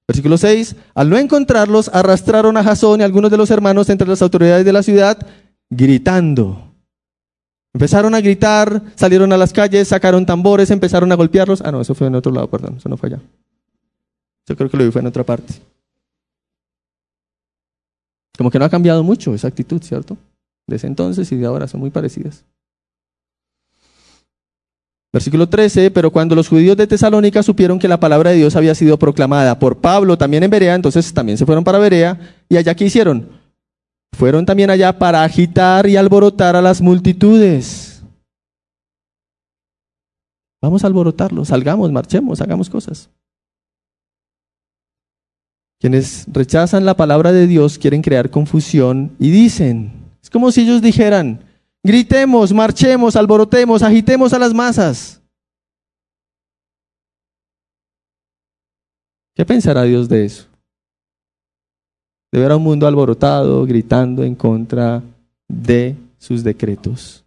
Versículo 0.08 0.38
6, 0.38 0.76
al 0.94 1.10
no 1.10 1.18
encontrarlos, 1.18 1.90
arrastraron 1.92 2.56
a 2.56 2.62
Jasón 2.62 3.00
y 3.00 3.04
algunos 3.04 3.30
de 3.30 3.36
los 3.36 3.50
hermanos 3.50 3.88
entre 3.90 4.06
las 4.06 4.22
autoridades 4.22 4.64
de 4.64 4.72
la 4.72 4.84
ciudad, 4.84 5.18
gritando. 5.68 6.74
Empezaron 7.74 8.14
a 8.14 8.20
gritar, 8.20 8.82
salieron 8.94 9.32
a 9.32 9.36
las 9.36 9.52
calles, 9.52 9.88
sacaron 9.88 10.24
tambores, 10.24 10.70
empezaron 10.70 11.10
a 11.10 11.16
golpearlos. 11.16 11.60
Ah, 11.62 11.72
no, 11.72 11.80
eso 11.80 11.94
fue 11.94 12.06
en 12.06 12.14
otro 12.14 12.30
lado, 12.30 12.48
perdón, 12.48 12.76
eso 12.78 12.88
no 12.88 12.96
fue 12.96 13.08
allá. 13.08 13.20
Yo 14.48 14.56
creo 14.56 14.70
que 14.70 14.76
lo 14.76 14.84
vi 14.84 14.92
fue 14.92 15.00
en 15.00 15.08
otra 15.08 15.24
parte. 15.24 15.54
Como 18.38 18.50
que 18.50 18.58
no 18.58 18.64
ha 18.64 18.70
cambiado 18.70 19.02
mucho 19.02 19.34
esa 19.34 19.48
actitud, 19.48 19.82
¿cierto? 19.82 20.16
Desde 20.66 20.88
entonces 20.88 21.30
y 21.30 21.36
de 21.36 21.46
ahora 21.46 21.68
son 21.68 21.80
muy 21.80 21.90
parecidas. 21.90 22.44
Versículo 25.12 25.48
13, 25.48 25.90
pero 25.92 26.10
cuando 26.10 26.34
los 26.34 26.48
judíos 26.48 26.76
de 26.76 26.86
Tesalónica 26.86 27.42
supieron 27.42 27.78
que 27.78 27.88
la 27.88 27.98
palabra 27.98 28.30
de 28.30 28.36
Dios 28.36 28.54
había 28.54 28.74
sido 28.74 28.98
proclamada 28.98 29.58
por 29.58 29.78
Pablo 29.78 30.18
también 30.18 30.42
en 30.42 30.50
Berea, 30.50 30.74
entonces 30.74 31.14
también 31.14 31.38
se 31.38 31.46
fueron 31.46 31.64
para 31.64 31.78
Berea, 31.78 32.20
y 32.50 32.56
allá 32.56 32.74
¿qué 32.74 32.84
hicieron? 32.84 33.28
Fueron 34.12 34.44
también 34.44 34.68
allá 34.68 34.98
para 34.98 35.24
agitar 35.24 35.86
y 35.86 35.96
alborotar 35.96 36.54
a 36.56 36.60
las 36.60 36.82
multitudes. 36.82 38.02
Vamos 40.60 40.84
a 40.84 40.86
alborotarlos, 40.86 41.48
salgamos, 41.48 41.90
marchemos, 41.92 42.40
hagamos 42.40 42.68
cosas. 42.68 43.08
Quienes 45.80 46.26
rechazan 46.32 46.84
la 46.84 46.96
palabra 46.96 47.32
de 47.32 47.46
Dios 47.46 47.78
quieren 47.78 48.02
crear 48.02 48.30
confusión 48.30 49.14
y 49.18 49.30
dicen, 49.30 50.05
es 50.26 50.30
como 50.30 50.50
si 50.50 50.62
ellos 50.62 50.82
dijeran, 50.82 51.38
gritemos, 51.84 52.52
marchemos, 52.52 53.14
alborotemos, 53.14 53.80
agitemos 53.84 54.32
a 54.32 54.40
las 54.40 54.52
masas. 54.52 55.22
¿Qué 59.36 59.44
pensará 59.44 59.84
Dios 59.84 60.08
de 60.08 60.24
eso? 60.24 60.48
De 62.32 62.40
ver 62.40 62.50
a 62.50 62.56
un 62.56 62.64
mundo 62.64 62.88
alborotado, 62.88 63.64
gritando 63.66 64.24
en 64.24 64.34
contra 64.34 65.00
de 65.46 65.94
sus 66.18 66.42
decretos. 66.42 67.24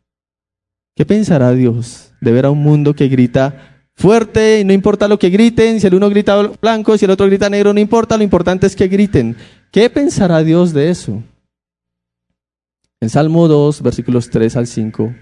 ¿Qué 0.98 1.06
pensará 1.06 1.54
Dios 1.54 2.12
de 2.20 2.34
ver 2.34 2.48
a 2.48 2.52
un 2.52 2.62
mundo 2.62 2.94
que 2.94 3.08
grita 3.08 3.86
fuerte 3.96 4.60
y 4.60 4.66
no 4.66 4.74
importa 4.74 5.08
lo 5.08 5.18
que 5.18 5.30
griten, 5.30 5.80
si 5.80 5.88
el 5.88 5.96
uno 5.96 6.10
grita 6.10 6.36
blanco, 6.62 6.98
si 6.98 7.06
el 7.06 7.12
otro 7.12 7.28
grita 7.28 7.50
negro, 7.50 7.74
no 7.74 7.80
importa, 7.80 8.18
lo 8.18 8.24
importante 8.24 8.68
es 8.68 8.76
que 8.76 8.90
griten. 8.90 9.38
¿Qué 9.72 9.90
pensará 9.90 10.44
Dios 10.44 10.74
de 10.74 10.90
eso? 10.90 11.24
En 13.02 13.10
Salmo 13.10 13.48
2, 13.48 13.82
versículos 13.82 14.30
3 14.30 14.56
al 14.58 14.68
5, 14.68 15.16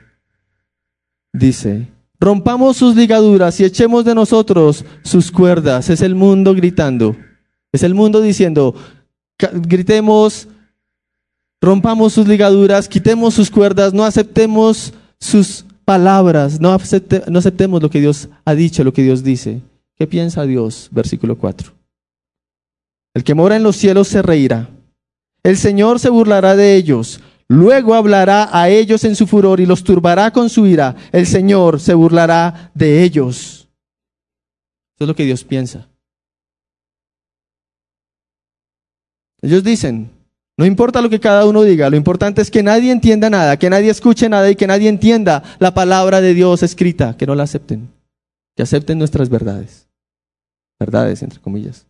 dice, 1.33 1.87
rompamos 2.19 2.77
sus 2.77 2.95
ligaduras 2.95 3.59
y 3.59 3.65
echemos 3.65 4.03
de 4.03 4.15
nosotros 4.15 4.83
sus 5.03 5.31
cuerdas. 5.31 5.89
Es 5.89 6.01
el 6.01 6.15
mundo 6.15 6.55
gritando. 6.55 7.15
Es 7.71 7.83
el 7.83 7.93
mundo 7.93 8.21
diciendo, 8.21 8.73
gritemos, 9.37 10.47
rompamos 11.61 12.13
sus 12.13 12.27
ligaduras, 12.27 12.87
quitemos 12.87 13.33
sus 13.33 13.51
cuerdas, 13.51 13.93
no 13.93 14.03
aceptemos 14.03 14.93
sus 15.19 15.65
palabras, 15.85 16.59
no, 16.59 16.75
no 17.27 17.39
aceptemos 17.39 17.81
lo 17.81 17.89
que 17.89 18.01
Dios 18.01 18.29
ha 18.45 18.55
dicho, 18.55 18.83
lo 18.83 18.93
que 18.93 19.03
Dios 19.03 19.23
dice. 19.23 19.61
¿Qué 19.95 20.07
piensa 20.07 20.43
Dios? 20.43 20.89
Versículo 20.91 21.37
4. 21.37 21.71
El 23.13 23.23
que 23.23 23.33
mora 23.33 23.55
en 23.55 23.63
los 23.63 23.75
cielos 23.75 24.07
se 24.07 24.21
reirá. 24.21 24.69
El 25.43 25.57
Señor 25.57 25.99
se 25.99 26.09
burlará 26.09 26.55
de 26.55 26.75
ellos. 26.75 27.19
Luego 27.49 27.93
hablará 27.95 28.49
a 28.51 28.69
ellos 28.69 29.03
en 29.03 29.15
su 29.15 29.25
furor 29.25 29.59
y 29.59 29.65
los 29.65 29.83
turbará 29.83 30.31
con 30.31 30.49
su 30.49 30.65
ira. 30.67 30.95
El 31.11 31.25
Señor 31.25 31.79
se 31.79 31.93
burlará 31.93 32.71
de 32.73 33.03
ellos. 33.03 33.69
Eso 34.95 35.03
es 35.03 35.07
lo 35.07 35.15
que 35.15 35.25
Dios 35.25 35.43
piensa. 35.43 35.87
Ellos 39.41 39.63
dicen, 39.63 40.11
no 40.57 40.65
importa 40.65 41.01
lo 41.01 41.09
que 41.09 41.19
cada 41.19 41.45
uno 41.45 41.61
diga, 41.61 41.89
lo 41.89 41.95
importante 41.95 42.41
es 42.41 42.51
que 42.51 42.63
nadie 42.63 42.91
entienda 42.91 43.29
nada, 43.29 43.57
que 43.57 43.69
nadie 43.69 43.91
escuche 43.91 44.27
nada 44.27 44.49
y 44.49 44.55
que 44.55 44.67
nadie 44.67 44.89
entienda 44.89 45.43
la 45.59 45.73
palabra 45.73 46.19
de 46.19 46.33
Dios 46.33 46.63
escrita, 46.63 47.15
que 47.15 47.27
no 47.27 47.35
la 47.35 47.43
acepten, 47.43 47.89
que 48.55 48.63
acepten 48.63 48.97
nuestras 48.97 49.29
verdades. 49.29 49.87
Verdades, 50.79 51.23
entre 51.23 51.39
comillas. 51.39 51.86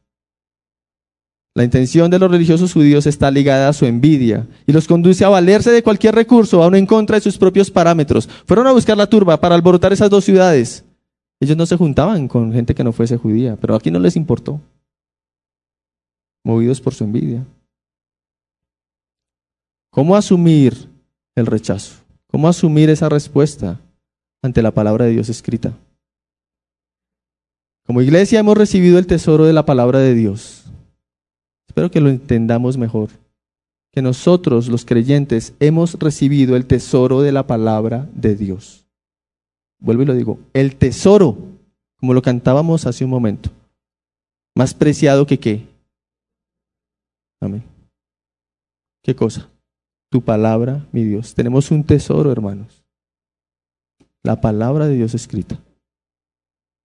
La 1.58 1.64
intención 1.64 2.12
de 2.12 2.20
los 2.20 2.30
religiosos 2.30 2.72
judíos 2.72 3.08
está 3.08 3.32
ligada 3.32 3.68
a 3.68 3.74
su 3.74 3.88
envidia 3.88 4.46
y 4.68 4.74
los 4.74 4.88
conduce 4.88 5.26
a 5.26 5.30
valerse 5.30 5.72
de 5.72 5.82
cualquier 5.82 6.14
recurso, 6.14 6.62
aun 6.62 6.76
en 6.76 6.86
contra 6.86 7.16
de 7.16 7.22
sus 7.22 7.40
propios 7.40 7.72
parámetros. 7.72 8.30
Fueron 8.46 8.68
a 8.68 8.74
buscar 8.74 8.96
la 8.96 9.10
turba 9.10 9.40
para 9.42 9.56
alborotar 9.56 9.92
esas 9.92 10.12
dos 10.12 10.24
ciudades. 10.24 10.86
Ellos 11.40 11.58
no 11.58 11.66
se 11.66 11.76
juntaban 11.76 12.28
con 12.28 12.54
gente 12.54 12.76
que 12.76 12.84
no 12.84 12.92
fuese 12.92 13.18
judía, 13.18 13.58
pero 13.60 13.74
aquí 13.74 13.90
no 13.90 13.98
les 13.98 14.16
importó, 14.16 14.62
movidos 16.46 16.80
por 16.80 16.94
su 16.94 17.06
envidia. 17.06 17.44
¿Cómo 19.90 20.16
asumir 20.16 20.88
el 21.34 21.48
rechazo? 21.48 21.96
¿Cómo 22.28 22.48
asumir 22.48 22.92
esa 22.92 23.10
respuesta 23.10 23.80
ante 24.44 24.62
la 24.62 24.70
palabra 24.70 25.06
de 25.06 25.12
Dios 25.14 25.28
escrita? 25.28 25.74
Como 27.88 28.04
iglesia 28.04 28.42
hemos 28.42 28.56
recibido 28.56 29.00
el 29.00 29.08
tesoro 29.08 29.46
de 29.46 29.54
la 29.54 29.66
palabra 29.66 29.98
de 29.98 30.14
Dios 30.14 30.68
Espero 31.78 31.92
que 31.92 32.02
lo 32.02 32.10
entendamos 32.10 32.76
mejor. 32.76 33.10
Que 33.92 34.02
nosotros, 34.02 34.68
los 34.68 34.84
creyentes, 34.84 35.54
hemos 35.60 35.94
recibido 35.94 36.56
el 36.56 36.66
tesoro 36.66 37.22
de 37.22 37.32
la 37.32 37.46
palabra 37.46 38.10
de 38.16 38.36
Dios. 38.36 38.88
Vuelvo 39.78 40.02
y 40.02 40.06
lo 40.08 40.16
digo, 40.16 40.40
el 40.54 40.76
tesoro, 40.76 41.38
como 41.98 42.16
lo 42.16 42.24
cantábamos 42.24 42.88
hace 42.88 43.06
un 43.06 43.12
momento. 43.12 43.52
Más 44.56 44.74
preciado 44.74 45.28
que 45.28 45.40
qué. 45.40 45.68
Amén. 47.40 47.62
¿Qué 49.04 49.16
cosa? 49.16 49.48
Tu 50.10 50.20
palabra, 50.20 50.84
mi 50.92 51.04
Dios. 51.04 51.36
Tenemos 51.36 51.70
un 51.70 51.84
tesoro, 51.84 52.32
hermanos. 52.32 52.84
La 54.24 54.42
palabra 54.42 54.88
de 54.88 54.96
Dios 54.96 55.14
escrita. 55.14 55.60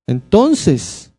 Entonces, 0.07 1.11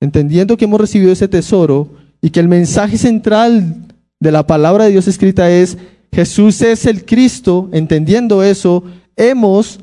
entendiendo 0.00 0.56
que 0.56 0.64
hemos 0.64 0.80
recibido 0.80 1.12
ese 1.12 1.28
tesoro, 1.28 2.00
y 2.22 2.30
que 2.30 2.40
el 2.40 2.48
mensaje 2.48 2.96
central 2.96 3.84
de 4.20 4.32
la 4.32 4.46
palabra 4.46 4.84
de 4.84 4.92
Dios 4.92 5.08
escrita 5.08 5.50
es 5.50 5.76
Jesús 6.12 6.62
es 6.62 6.86
el 6.86 7.04
Cristo, 7.04 7.68
entendiendo 7.72 8.42
eso, 8.42 8.84
hemos 9.16 9.80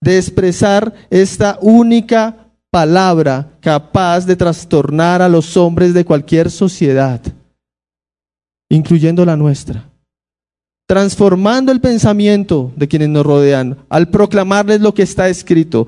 de 0.00 0.18
expresar 0.18 0.94
esta 1.10 1.58
única 1.60 2.48
palabra 2.70 3.50
capaz 3.60 4.26
de 4.26 4.36
trastornar 4.36 5.22
a 5.22 5.28
los 5.28 5.56
hombres 5.56 5.92
de 5.94 6.04
cualquier 6.04 6.50
sociedad, 6.50 7.20
incluyendo 8.70 9.24
la 9.24 9.36
nuestra, 9.36 9.88
transformando 10.86 11.72
el 11.72 11.80
pensamiento 11.80 12.72
de 12.76 12.88
quienes 12.88 13.08
nos 13.08 13.26
rodean 13.26 13.78
al 13.88 14.08
proclamarles 14.08 14.80
lo 14.80 14.94
que 14.94 15.02
está 15.02 15.28
escrito, 15.28 15.86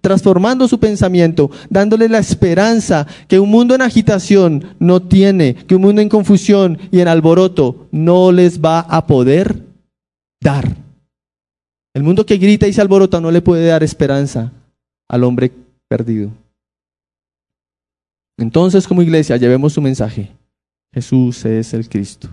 transformando 0.00 0.66
su 0.68 0.78
pensamiento, 0.78 1.50
dándole 1.68 2.08
la 2.08 2.18
esperanza 2.18 3.06
que 3.28 3.38
un 3.38 3.50
mundo 3.50 3.74
en 3.74 3.82
agitación 3.82 4.76
no 4.78 5.00
tiene, 5.00 5.54
que 5.54 5.74
un 5.74 5.82
mundo 5.82 6.00
en 6.00 6.08
confusión 6.08 6.78
y 6.90 7.00
en 7.00 7.08
alboroto 7.08 7.88
no 7.90 8.32
les 8.32 8.60
va 8.60 8.80
a 8.80 9.06
poder 9.06 9.56
dar. 10.40 10.76
El 11.92 12.02
mundo 12.02 12.24
que 12.24 12.38
grita 12.38 12.68
y 12.68 12.72
se 12.72 12.80
alborota 12.80 13.20
no 13.20 13.30
le 13.30 13.42
puede 13.42 13.66
dar 13.66 13.82
esperanza 13.82 14.52
al 15.08 15.24
hombre 15.24 15.52
perdido. 15.88 16.30
Entonces, 18.38 18.86
como 18.86 19.02
iglesia, 19.02 19.36
llevemos 19.36 19.72
su 19.72 19.82
mensaje. 19.82 20.30
Jesús 20.94 21.44
es 21.44 21.74
el 21.74 21.88
Cristo. 21.88 22.28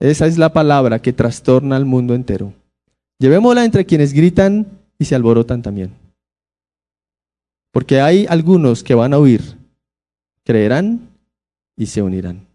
Esa 0.00 0.26
es 0.26 0.38
la 0.38 0.52
palabra 0.52 1.00
que 1.00 1.12
trastorna 1.12 1.76
al 1.76 1.84
mundo 1.84 2.14
entero. 2.14 2.54
Llevémosla 3.18 3.64
entre 3.64 3.84
quienes 3.84 4.14
gritan 4.14 4.66
y 4.98 5.04
se 5.04 5.14
alborotan 5.14 5.62
también. 5.62 5.99
Porque 7.72 8.00
hay 8.00 8.26
algunos 8.28 8.82
que 8.82 8.94
van 8.94 9.12
a 9.12 9.18
oír, 9.18 9.56
creerán 10.44 11.08
y 11.76 11.86
se 11.86 12.02
unirán. 12.02 12.46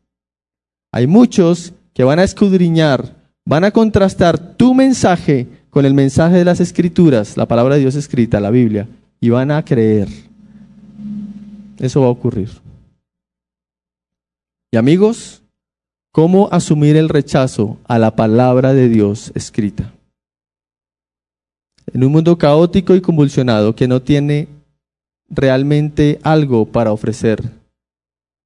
Hay 0.91 1.07
muchos 1.07 1.73
que 1.93 2.03
van 2.03 2.19
a 2.19 2.23
escudriñar, 2.23 3.15
van 3.45 3.63
a 3.63 3.71
contrastar 3.71 4.55
tu 4.55 4.73
mensaje 4.73 5.47
con 5.69 5.85
el 5.85 5.93
mensaje 5.93 6.37
de 6.37 6.45
las 6.45 6.59
escrituras, 6.59 7.37
la 7.37 7.47
palabra 7.47 7.75
de 7.75 7.81
Dios 7.81 7.95
escrita, 7.95 8.39
la 8.39 8.49
Biblia, 8.49 8.87
y 9.19 9.29
van 9.29 9.51
a 9.51 9.63
creer. 9.63 10.07
Eso 11.79 12.01
va 12.01 12.07
a 12.07 12.11
ocurrir. 12.11 12.49
Y 14.71 14.77
amigos, 14.77 15.41
¿cómo 16.11 16.49
asumir 16.51 16.97
el 16.97 17.09
rechazo 17.09 17.77
a 17.87 17.99
la 17.99 18.15
palabra 18.15 18.73
de 18.73 18.89
Dios 18.89 19.31
escrita? 19.35 19.93
En 21.93 22.03
un 22.03 22.11
mundo 22.11 22.37
caótico 22.37 22.95
y 22.95 23.01
convulsionado 23.01 23.75
que 23.75 23.87
no 23.87 24.01
tiene 24.01 24.47
realmente 25.29 26.19
algo 26.23 26.65
para 26.65 26.91
ofrecer. 26.91 27.43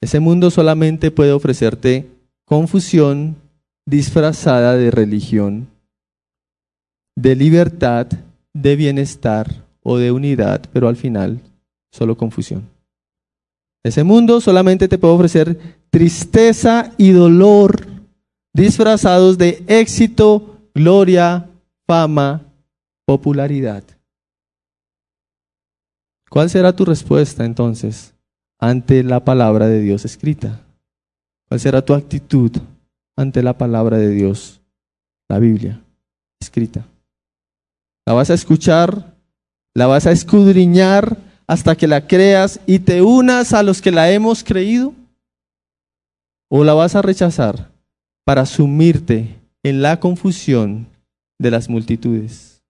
Ese 0.02 0.20
mundo 0.20 0.50
solamente 0.50 1.12
puede 1.12 1.32
ofrecerte 1.32 2.08
confusión 2.46 3.36
disfrazada 3.86 4.76
de 4.76 4.92
religión, 4.92 5.68
de 7.18 7.36
libertad, 7.36 8.08
de 8.54 8.76
bienestar 8.76 9.64
o 9.84 9.98
de 9.98 10.12
unidad, 10.12 10.62
pero 10.72 10.88
al 10.88 10.96
final 10.96 11.40
solo 11.92 12.16
confusión. 12.16 12.64
Ese 13.84 14.04
mundo 14.04 14.42
solamente 14.42 14.88
te 14.88 14.98
puede 14.98 15.14
ofrecer 15.14 15.60
tristeza 15.90 16.94
y 16.98 17.12
dolor 17.12 17.88
disfrazados 18.54 19.38
de 19.38 19.64
éxito, 19.68 20.58
gloria, 20.74 21.50
fama, 21.88 22.42
popularidad. 23.06 23.84
¿Cuál 26.30 26.50
será 26.50 26.76
tu 26.76 26.86
respuesta 26.86 27.44
entonces 27.44 28.14
ante 28.60 29.04
la 29.04 29.26
palabra 29.26 29.68
de 29.68 29.82
Dios 29.82 30.06
escrita? 30.06 30.62
¿Cuál 31.48 31.60
será 31.60 31.84
tu 31.84 31.96
actitud 31.96 32.52
ante 33.16 33.42
la 33.42 33.58
palabra 33.58 33.98
de 33.98 34.10
Dios, 34.10 34.62
la 35.28 35.40
Biblia 35.40 35.82
escrita? 36.40 36.86
¿La 38.06 38.14
vas 38.14 38.30
a 38.30 38.36
escuchar? 38.36 39.16
¿La 39.74 39.88
vas 39.88 40.06
a 40.06 40.12
escudriñar 40.12 41.18
hasta 41.48 41.76
que 41.76 41.88
la 41.88 42.06
creas 42.08 42.60
y 42.68 42.80
te 42.80 43.02
unas 43.02 43.54
a 43.54 43.64
los 43.64 43.82
que 43.82 43.92
la 43.92 44.12
hemos 44.12 44.44
creído? 44.44 44.94
¿O 46.48 46.64
la 46.64 46.76
vas 46.76 46.96
a 46.96 47.02
rechazar 47.02 47.72
para 48.24 48.46
sumirte 48.46 49.40
en 49.64 49.82
la 49.82 50.00
confusión 50.00 50.88
de 51.40 51.50
las 51.50 51.70
multitudes? 51.70 52.62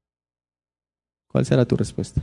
¿Cuál 1.28 1.46
será 1.46 1.66
tu 1.66 1.76
respuesta? 1.76 2.22